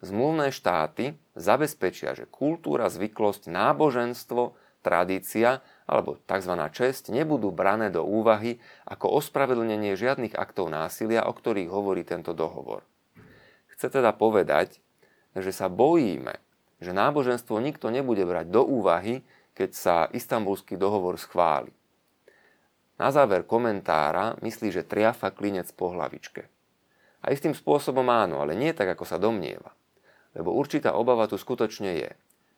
Zmluvné 0.00 0.48
štáty 0.48 1.20
zabezpečia, 1.36 2.16
že 2.16 2.24
kultúra, 2.24 2.88
zvyklosť, 2.88 3.52
náboženstvo, 3.52 4.56
tradícia 4.80 5.60
alebo 5.84 6.16
tzv. 6.24 6.54
česť 6.72 7.12
nebudú 7.12 7.52
brané 7.52 7.92
do 7.92 8.00
úvahy 8.00 8.56
ako 8.88 9.20
ospravedlnenie 9.20 9.92
žiadnych 9.92 10.32
aktov 10.32 10.72
násilia, 10.72 11.28
o 11.28 11.32
ktorých 11.36 11.68
hovorí 11.68 12.02
tento 12.02 12.32
dohovor. 12.32 12.80
Chce 13.76 13.92
teda 13.92 14.16
povedať, 14.16 14.80
že 15.36 15.52
sa 15.52 15.68
bojíme, 15.68 16.40
že 16.80 16.96
náboženstvo 16.96 17.60
nikto 17.60 17.92
nebude 17.92 18.24
brať 18.24 18.48
do 18.48 18.64
úvahy, 18.64 19.20
keď 19.52 19.70
sa 19.76 19.96
istambulský 20.08 20.80
dohovor 20.80 21.20
schváli. 21.20 21.76
Na 22.96 23.12
záver 23.12 23.44
komentára 23.44 24.36
myslí, 24.40 24.72
že 24.72 24.84
triafa 24.84 25.32
klinec 25.32 25.68
po 25.76 25.92
hlavičke. 25.92 26.48
A 27.20 27.32
istým 27.32 27.52
spôsobom 27.52 28.04
áno, 28.08 28.40
ale 28.40 28.56
nie 28.56 28.72
tak, 28.72 28.96
ako 28.96 29.04
sa 29.04 29.20
domnieva. 29.20 29.76
Lebo 30.36 30.54
určitá 30.54 30.94
obava 30.94 31.26
tu 31.26 31.34
skutočne 31.34 31.90
je. 31.98 32.10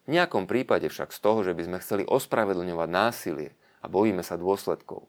V 0.05 0.09
nejakom 0.11 0.51
prípade 0.51 0.91
však 0.91 1.15
z 1.15 1.19
toho, 1.23 1.41
že 1.47 1.55
by 1.55 1.63
sme 1.63 1.79
chceli 1.79 2.03
ospravedlňovať 2.05 2.89
násilie 2.91 3.51
a 3.81 3.87
bojíme 3.87 4.27
sa 4.27 4.35
dôsledkov. 4.35 5.07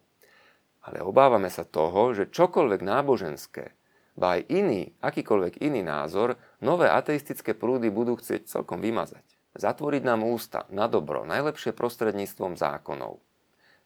Ale 0.84 1.02
obávame 1.02 1.50
sa 1.50 1.64
toho, 1.66 2.14
že 2.14 2.30
čokoľvek 2.30 2.82
náboženské 2.84 3.74
ba 4.14 4.38
aj 4.38 4.46
iný, 4.54 4.94
akýkoľvek 5.02 5.66
iný 5.66 5.82
názor, 5.82 6.38
nové 6.62 6.86
ateistické 6.86 7.58
prúdy 7.58 7.90
budú 7.90 8.14
chcieť 8.22 8.46
celkom 8.46 8.78
vymazať. 8.78 9.26
Zatvoriť 9.58 10.04
nám 10.06 10.22
ústa 10.26 10.70
na 10.70 10.86
dobro, 10.86 11.26
najlepšie 11.26 11.74
prostredníctvom 11.74 12.58
zákonov. 12.58 13.18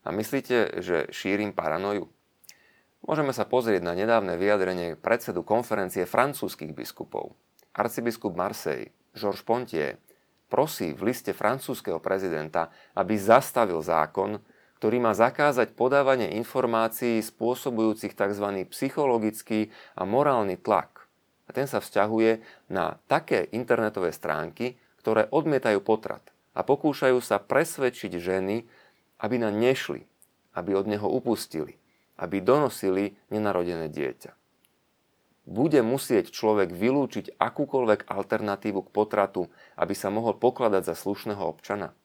A 0.03 0.11
myslíte, 0.11 0.83
že 0.83 1.07
šírim 1.11 1.51
paranoju? 1.55 2.11
Môžeme 3.07 3.31
sa 3.31 3.47
pozrieť 3.47 3.83
na 3.83 3.95
nedávne 3.95 4.35
vyjadrenie 4.35 4.99
predsedu 4.99 5.43
konferencie 5.43 6.03
francúzskych 6.03 6.75
biskupov. 6.75 7.35
Arcibiskup 7.77 8.33
Marseille, 8.33 8.89
Georges 9.13 9.45
Pontier, 9.45 10.01
prosí 10.49 10.97
v 10.97 11.13
liste 11.13 11.31
francúzského 11.31 12.01
prezidenta, 12.01 12.73
aby 12.97 13.13
zastavil 13.15 13.79
zákon, 13.85 14.41
ktorý 14.81 14.97
má 15.01 15.13
zakázať 15.13 15.73
podávanie 15.73 16.37
informácií 16.37 17.21
spôsobujúcich 17.21 18.13
tzv. 18.13 18.47
psychologický 18.69 19.73
a 19.97 20.05
morálny 20.05 20.57
tlak. 20.57 21.09
A 21.47 21.55
ten 21.55 21.65
sa 21.65 21.81
vzťahuje 21.81 22.43
na 22.69 23.01
také 23.09 23.47
internetové 23.55 24.13
stránky, 24.13 24.77
ktoré 25.01 25.25
odmietajú 25.33 25.81
potrat 25.81 26.21
a 26.53 26.61
pokúšajú 26.61 27.17
sa 27.21 27.41
presvedčiť 27.41 28.11
ženy, 28.17 28.65
aby 29.21 29.35
na 29.41 29.49
nešli, 29.49 30.05
aby 30.53 30.77
od 30.77 30.85
neho 30.85 31.09
upustili, 31.09 31.77
aby 32.21 32.41
donosili 32.41 33.17
nenarodené 33.33 33.89
dieťa. 33.89 34.36
Bude 35.47 35.79
musieť 35.79 36.27
človek 36.35 36.75
vylúčiť 36.75 37.39
akúkoľvek 37.39 38.11
alternatívu 38.11 38.83
k 38.83 38.91
potratu, 38.91 39.47
aby 39.79 39.95
sa 39.95 40.11
mohol 40.11 40.35
pokladať 40.35 40.91
za 40.91 40.95
slušného 40.99 41.39
občana? 41.39 41.95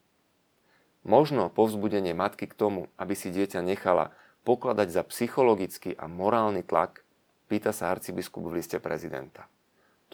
Možno 1.03 1.51
povzbudenie 1.51 2.15
matky 2.15 2.47
k 2.47 2.55
tomu, 2.55 2.87
aby 2.95 3.19
si 3.19 3.35
dieťa 3.35 3.59
nechala 3.67 4.15
pokladať 4.47 4.95
za 4.95 5.03
psychologický 5.03 5.99
a 5.99 6.07
morálny 6.07 6.63
tlak, 6.63 7.03
pýta 7.51 7.75
sa 7.75 7.91
arcibiskup 7.91 8.47
v 8.47 8.63
liste 8.63 8.79
prezidenta. 8.79 9.51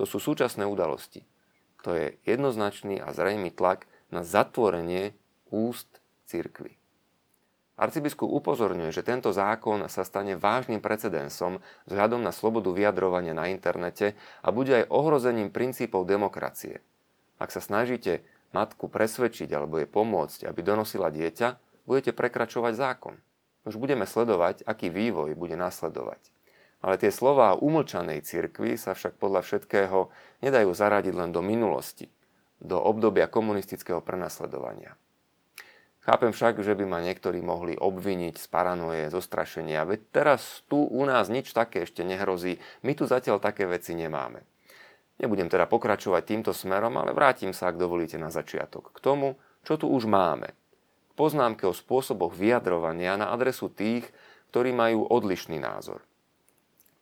To 0.00 0.08
sú 0.08 0.16
súčasné 0.16 0.64
udalosti. 0.64 1.28
To 1.84 1.92
je 1.92 2.16
jednoznačný 2.24 2.96
a 2.96 3.12
zrejmý 3.12 3.52
tlak 3.52 3.84
na 4.08 4.24
zatvorenie 4.24 5.12
úst 5.52 6.00
cirkvy. 6.24 6.80
Arcibiskup 7.78 8.26
upozorňuje, 8.26 8.90
že 8.90 9.06
tento 9.06 9.30
zákon 9.30 9.86
sa 9.86 10.02
stane 10.02 10.34
vážnym 10.34 10.82
precedensom 10.82 11.62
vzhľadom 11.86 12.18
na 12.26 12.34
slobodu 12.34 12.74
vyjadrovania 12.74 13.38
na 13.38 13.46
internete 13.46 14.18
a 14.42 14.50
bude 14.50 14.82
aj 14.82 14.90
ohrozením 14.90 15.54
princípov 15.54 16.02
demokracie. 16.02 16.82
Ak 17.38 17.54
sa 17.54 17.62
snažíte 17.62 18.26
matku 18.50 18.90
presvedčiť 18.90 19.46
alebo 19.54 19.78
jej 19.78 19.86
pomôcť, 19.86 20.50
aby 20.50 20.60
donosila 20.66 21.14
dieťa, 21.14 21.54
budete 21.86 22.10
prekračovať 22.10 22.74
zákon. 22.74 23.14
Už 23.62 23.78
budeme 23.78 24.10
sledovať, 24.10 24.66
aký 24.66 24.90
vývoj 24.90 25.38
bude 25.38 25.54
nasledovať. 25.54 26.18
Ale 26.82 26.98
tie 26.98 27.14
slová 27.14 27.54
umlčanej 27.54 28.26
cirkvi 28.26 28.74
sa 28.74 28.98
však 28.98 29.22
podľa 29.22 29.46
všetkého 29.46 30.10
nedajú 30.42 30.70
zaradiť 30.74 31.14
len 31.14 31.30
do 31.30 31.46
minulosti, 31.46 32.10
do 32.58 32.74
obdobia 32.74 33.30
komunistického 33.30 34.02
prenasledovania. 34.02 34.98
Chápem 36.08 36.32
však, 36.32 36.64
že 36.64 36.72
by 36.72 36.88
ma 36.88 37.04
niektorí 37.04 37.44
mohli 37.44 37.76
obviniť 37.76 38.40
z 38.40 38.46
paranoje, 38.48 39.12
zo 39.12 39.20
strašenia, 39.20 39.84
veď 39.84 40.00
teraz 40.08 40.64
tu 40.64 40.80
u 40.80 41.04
nás 41.04 41.28
nič 41.28 41.52
také 41.52 41.84
ešte 41.84 42.00
nehrozí, 42.00 42.56
my 42.80 42.96
tu 42.96 43.04
zatiaľ 43.04 43.36
také 43.44 43.68
veci 43.68 43.92
nemáme. 43.92 44.40
Nebudem 45.20 45.52
teda 45.52 45.68
pokračovať 45.68 46.22
týmto 46.24 46.56
smerom, 46.56 46.96
ale 46.96 47.12
vrátim 47.12 47.52
sa, 47.52 47.68
ak 47.68 47.76
dovolíte, 47.76 48.16
na 48.16 48.32
začiatok. 48.32 48.88
K 48.96 49.04
tomu, 49.04 49.36
čo 49.68 49.76
tu 49.76 49.84
už 49.84 50.08
máme. 50.08 50.56
K 51.10 51.12
poznámke 51.12 51.68
o 51.68 51.76
spôsoboch 51.76 52.32
vyjadrovania 52.32 53.20
na 53.20 53.28
adresu 53.28 53.68
tých, 53.68 54.08
ktorí 54.48 54.72
majú 54.72 55.04
odlišný 55.12 55.60
názor. 55.60 56.00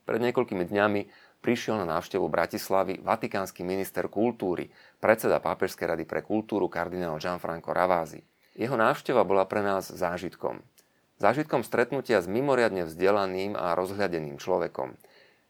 Pred 0.02 0.18
niekoľkými 0.18 0.66
dňami 0.66 1.00
prišiel 1.46 1.78
na 1.78 1.86
návštevu 1.94 2.26
Bratislavy 2.26 2.98
vatikánsky 3.06 3.62
minister 3.62 4.10
kultúry, 4.10 4.66
predseda 4.98 5.38
Pápežskej 5.38 5.94
rady 5.94 6.04
pre 6.10 6.26
kultúru 6.26 6.66
kardinál 6.66 7.22
Gianfranco 7.22 7.70
Ravázi. 7.70 8.34
Jeho 8.56 8.72
návšteva 8.72 9.20
bola 9.28 9.44
pre 9.44 9.60
nás 9.60 9.92
zážitkom. 9.92 10.64
zážitkom 11.20 11.60
stretnutia 11.60 12.24
s 12.24 12.28
mimoriadne 12.28 12.88
vzdelaným 12.88 13.52
a 13.52 13.76
rozhľadeným 13.76 14.40
človekom. 14.40 14.96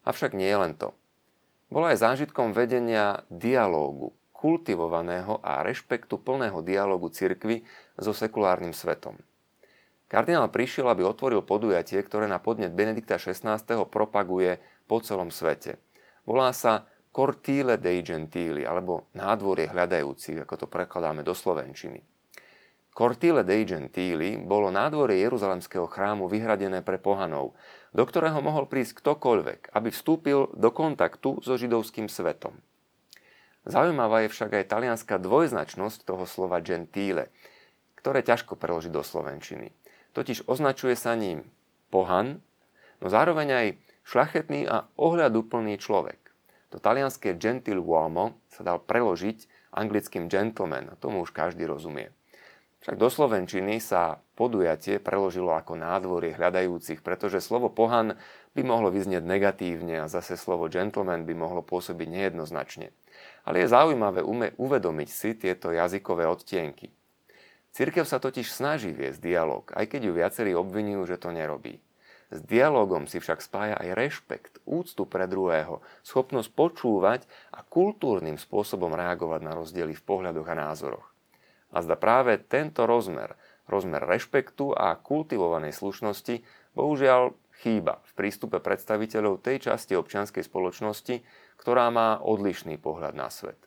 Avšak 0.02 0.34
nie 0.34 0.50
len 0.50 0.74
to. 0.74 0.90
Bola 1.70 1.94
aj 1.94 2.02
zážitkom 2.02 2.50
vedenia 2.50 3.22
dialógu, 3.30 4.10
kultivovaného 4.34 5.38
a 5.38 5.62
rešpektu 5.62 6.18
plného 6.18 6.62
dialógu 6.66 7.10
cirkvy 7.10 7.62
so 7.94 8.10
sekulárnym 8.10 8.74
svetom. 8.74 9.18
Kardinál 10.06 10.50
prišiel, 10.50 10.86
aby 10.86 11.02
otvoril 11.02 11.42
podujatie, 11.42 11.98
ktoré 12.02 12.30
na 12.30 12.38
podnet 12.38 12.70
Benedikta 12.74 13.18
XVI. 13.18 13.58
propaguje 13.86 14.62
po 14.86 15.02
celom 15.02 15.34
svete. 15.34 15.82
Volá 16.22 16.54
sa 16.54 16.86
Cortile 17.10 17.78
dei 17.78 18.02
Gentili, 18.06 18.62
alebo 18.62 19.10
nádvorie 19.18 19.66
hľadajúcich, 19.70 20.42
ako 20.42 20.54
to 20.62 20.66
prekladáme 20.70 21.26
do 21.26 21.34
Slovenčiny. 21.34 22.15
Cortile 22.96 23.44
dei 23.44 23.68
Gentili 23.68 24.40
bolo 24.40 24.72
nádvorie 24.72 25.20
Jeruzalemského 25.20 25.84
chrámu 25.84 26.32
vyhradené 26.32 26.80
pre 26.80 26.96
pohanov, 26.96 27.52
do 27.92 28.00
ktorého 28.08 28.40
mohol 28.40 28.64
prísť 28.64 29.04
ktokoľvek, 29.04 29.76
aby 29.76 29.92
vstúpil 29.92 30.48
do 30.56 30.72
kontaktu 30.72 31.44
so 31.44 31.60
židovským 31.60 32.08
svetom. 32.08 32.56
Zaujímavá 33.68 34.24
je 34.24 34.32
však 34.32 34.48
aj 34.48 34.72
talianská 34.72 35.20
dvojznačnosť 35.20 36.08
toho 36.08 36.24
slova 36.24 36.64
gentile, 36.64 37.28
ktoré 38.00 38.24
ťažko 38.24 38.56
preložiť 38.56 38.88
do 38.88 39.04
slovenčiny. 39.04 39.76
Totiž 40.16 40.48
označuje 40.48 40.96
sa 40.96 41.12
ním 41.12 41.44
pohan, 41.92 42.40
no 43.04 43.12
zároveň 43.12 43.48
aj 43.52 43.66
šlachetný 44.08 44.64
a 44.64 44.88
ohľaduplný 44.96 45.76
človek. 45.76 46.16
To 46.72 46.80
talianské 46.80 47.36
gentil 47.36 47.76
uomo 47.76 48.40
sa 48.48 48.64
dal 48.64 48.80
preložiť 48.80 49.68
anglickým 49.76 50.32
gentleman, 50.32 50.96
tomu 50.96 51.28
už 51.28 51.36
každý 51.36 51.68
rozumie. 51.68 52.08
Však 52.84 52.96
do 53.00 53.08
Slovenčiny 53.08 53.80
sa 53.80 54.20
podujatie 54.36 55.00
preložilo 55.00 55.56
ako 55.56 55.80
nádvorie 55.80 56.36
hľadajúcich, 56.36 57.00
pretože 57.00 57.40
slovo 57.40 57.72
pohan 57.72 58.14
by 58.52 58.62
mohlo 58.62 58.92
vyznieť 58.92 59.24
negatívne 59.24 60.04
a 60.04 60.10
zase 60.12 60.36
slovo 60.36 60.68
gentleman 60.68 61.24
by 61.24 61.34
mohlo 61.34 61.64
pôsobiť 61.64 62.08
nejednoznačne. 62.08 62.92
Ale 63.48 63.64
je 63.64 63.72
zaujímavé 63.72 64.20
uvedomiť 64.60 65.08
si 65.08 65.34
tieto 65.34 65.72
jazykové 65.72 66.28
odtienky. 66.28 66.92
Cirkev 67.72 68.08
sa 68.08 68.16
totiž 68.16 68.48
snaží 68.48 68.92
viesť 68.92 69.20
dialog, 69.20 69.68
aj 69.76 69.84
keď 69.92 70.00
ju 70.08 70.12
viacerí 70.16 70.52
obvinujú, 70.56 71.12
že 71.12 71.20
to 71.20 71.32
nerobí. 71.32 71.80
S 72.26 72.42
dialogom 72.42 73.06
si 73.06 73.22
však 73.22 73.38
spája 73.38 73.76
aj 73.78 73.94
rešpekt, 73.94 74.54
úctu 74.66 75.06
pre 75.06 75.30
druhého, 75.30 75.78
schopnosť 76.02 76.50
počúvať 76.56 77.20
a 77.54 77.62
kultúrnym 77.62 78.34
spôsobom 78.34 78.90
reagovať 78.96 79.40
na 79.46 79.52
rozdiely 79.54 79.94
v 79.94 80.02
pohľadoch 80.02 80.48
a 80.50 80.58
názoroch. 80.58 81.15
A 81.74 81.82
zda 81.82 81.98
práve 81.98 82.38
tento 82.38 82.86
rozmer, 82.86 83.34
rozmer 83.66 84.02
rešpektu 84.04 84.70
a 84.74 84.94
kultivovanej 84.94 85.74
slušnosti, 85.74 86.46
bohužiaľ 86.78 87.34
chýba 87.64 88.04
v 88.06 88.12
prístupe 88.14 88.60
predstaviteľov 88.60 89.42
tej 89.42 89.70
časti 89.72 89.96
občianskej 89.96 90.44
spoločnosti, 90.44 91.24
ktorá 91.56 91.88
má 91.90 92.20
odlišný 92.20 92.76
pohľad 92.78 93.16
na 93.16 93.32
svet. 93.32 93.58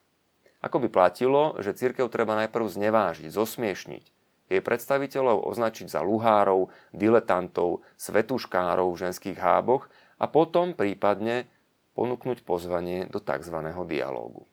Ako 0.59 0.83
by 0.83 0.87
platilo, 0.91 1.55
že 1.63 1.75
cirkev 1.75 2.11
treba 2.11 2.35
najprv 2.35 2.67
znevážiť, 2.67 3.31
zosmiešniť, 3.31 4.05
jej 4.49 4.61
predstaviteľov 4.65 5.45
označiť 5.45 5.87
za 5.87 6.01
luhárov, 6.01 6.73
diletantov, 6.91 7.85
svetuškárov 7.95 8.91
v 8.91 9.01
ženských 9.07 9.37
háboch 9.37 9.87
a 10.17 10.25
potom 10.25 10.73
prípadne 10.73 11.45
ponúknuť 11.93 12.43
pozvanie 12.43 13.05
do 13.07 13.21
tzv. 13.21 13.55
dialógu. 13.85 14.49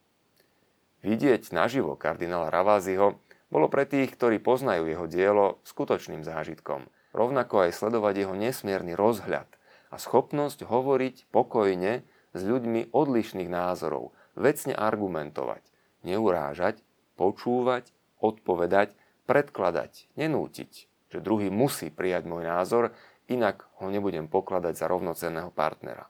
Vidieť 1.00 1.50
naživo 1.54 1.96
kardinála 1.96 2.52
Raváziho 2.52 3.16
bolo 3.50 3.70
pre 3.70 3.86
tých, 3.86 4.10
ktorí 4.14 4.42
poznajú 4.42 4.90
jeho 4.90 5.06
dielo, 5.06 5.46
skutočným 5.62 6.26
zážitkom. 6.26 6.90
Rovnako 7.14 7.68
aj 7.68 7.78
sledovať 7.78 8.14
jeho 8.26 8.34
nesmierny 8.34 8.92
rozhľad 8.98 9.48
a 9.90 9.96
schopnosť 9.96 10.66
hovoriť 10.66 11.30
pokojne 11.30 12.02
s 12.36 12.40
ľuďmi 12.42 12.92
odlišných 12.92 13.48
názorov, 13.48 14.12
vecne 14.36 14.76
argumentovať, 14.76 15.62
neurážať, 16.04 16.82
počúvať, 17.16 17.88
odpovedať, 18.20 18.92
predkladať, 19.24 20.12
nenútiť, 20.20 20.72
že 21.08 21.18
druhý 21.24 21.48
musí 21.48 21.88
prijať 21.88 22.28
môj 22.28 22.44
názor, 22.44 22.92
inak 23.26 23.64
ho 23.80 23.88
nebudem 23.88 24.28
pokladať 24.28 24.74
za 24.76 24.86
rovnocenného 24.86 25.50
partnera. 25.50 26.06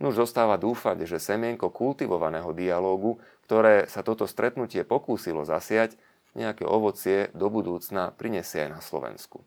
Nuž 0.00 0.18
zostáva 0.18 0.58
dúfať, 0.58 1.04
že 1.06 1.22
semienko 1.22 1.70
kultivovaného 1.70 2.50
dialógu, 2.56 3.20
ktoré 3.46 3.86
sa 3.86 4.02
toto 4.02 4.26
stretnutie 4.26 4.82
pokúsilo 4.82 5.44
zasiať, 5.46 5.94
nejaké 6.32 6.64
ovocie 6.64 7.28
do 7.36 7.52
budúcna 7.52 8.12
prinesie 8.12 8.68
aj 8.68 8.70
na 8.72 8.80
Slovensku. 8.80 9.44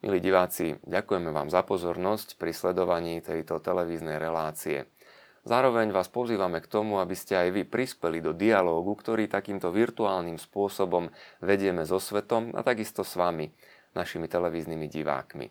Milí 0.00 0.18
diváci, 0.26 0.74
ďakujeme 0.88 1.30
vám 1.30 1.52
za 1.52 1.62
pozornosť 1.62 2.34
pri 2.34 2.50
sledovaní 2.50 3.22
tejto 3.22 3.62
televíznej 3.62 4.18
relácie. 4.18 4.90
Zároveň 5.46 5.88
vás 5.94 6.10
pozývame 6.12 6.60
k 6.60 6.68
tomu, 6.68 7.00
aby 7.00 7.16
ste 7.16 7.32
aj 7.32 7.48
vy 7.54 7.62
prispeli 7.64 8.20
do 8.20 8.36
dialógu, 8.36 8.92
ktorý 8.98 9.30
takýmto 9.30 9.72
virtuálnym 9.72 10.36
spôsobom 10.36 11.08
vedieme 11.40 11.88
so 11.88 11.96
svetom 11.96 12.52
a 12.52 12.60
takisto 12.60 13.06
s 13.06 13.16
vami, 13.16 13.48
našimi 13.96 14.28
televíznymi 14.28 14.90
divákmi. 14.90 15.46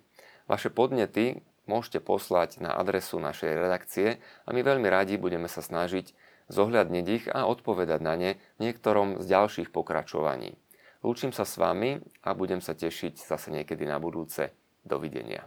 Vaše 0.45 0.69
podnety 0.69 1.41
môžete 1.69 2.01
poslať 2.01 2.58
na 2.58 2.73
adresu 2.73 3.21
našej 3.21 3.53
redakcie 3.53 4.17
a 4.17 4.49
my 4.49 4.65
veľmi 4.65 4.89
radi 4.89 5.21
budeme 5.21 5.45
sa 5.45 5.62
snažiť 5.62 6.17
zohľadniť 6.49 7.05
ich 7.05 7.25
a 7.29 7.45
odpovedať 7.45 8.01
na 8.01 8.17
ne 8.17 8.32
v 8.58 8.60
niektorom 8.65 9.21
z 9.21 9.25
ďalších 9.29 9.69
pokračovaní. 9.69 10.58
Lúčim 11.05 11.29
sa 11.29 11.45
s 11.45 11.55
vami 11.62 12.01
a 12.25 12.34
budem 12.34 12.60
sa 12.60 12.73
tešiť 12.73 13.21
zase 13.21 13.53
niekedy 13.53 13.86
na 13.86 14.01
budúce. 14.01 14.51
Dovidenia. 14.84 15.45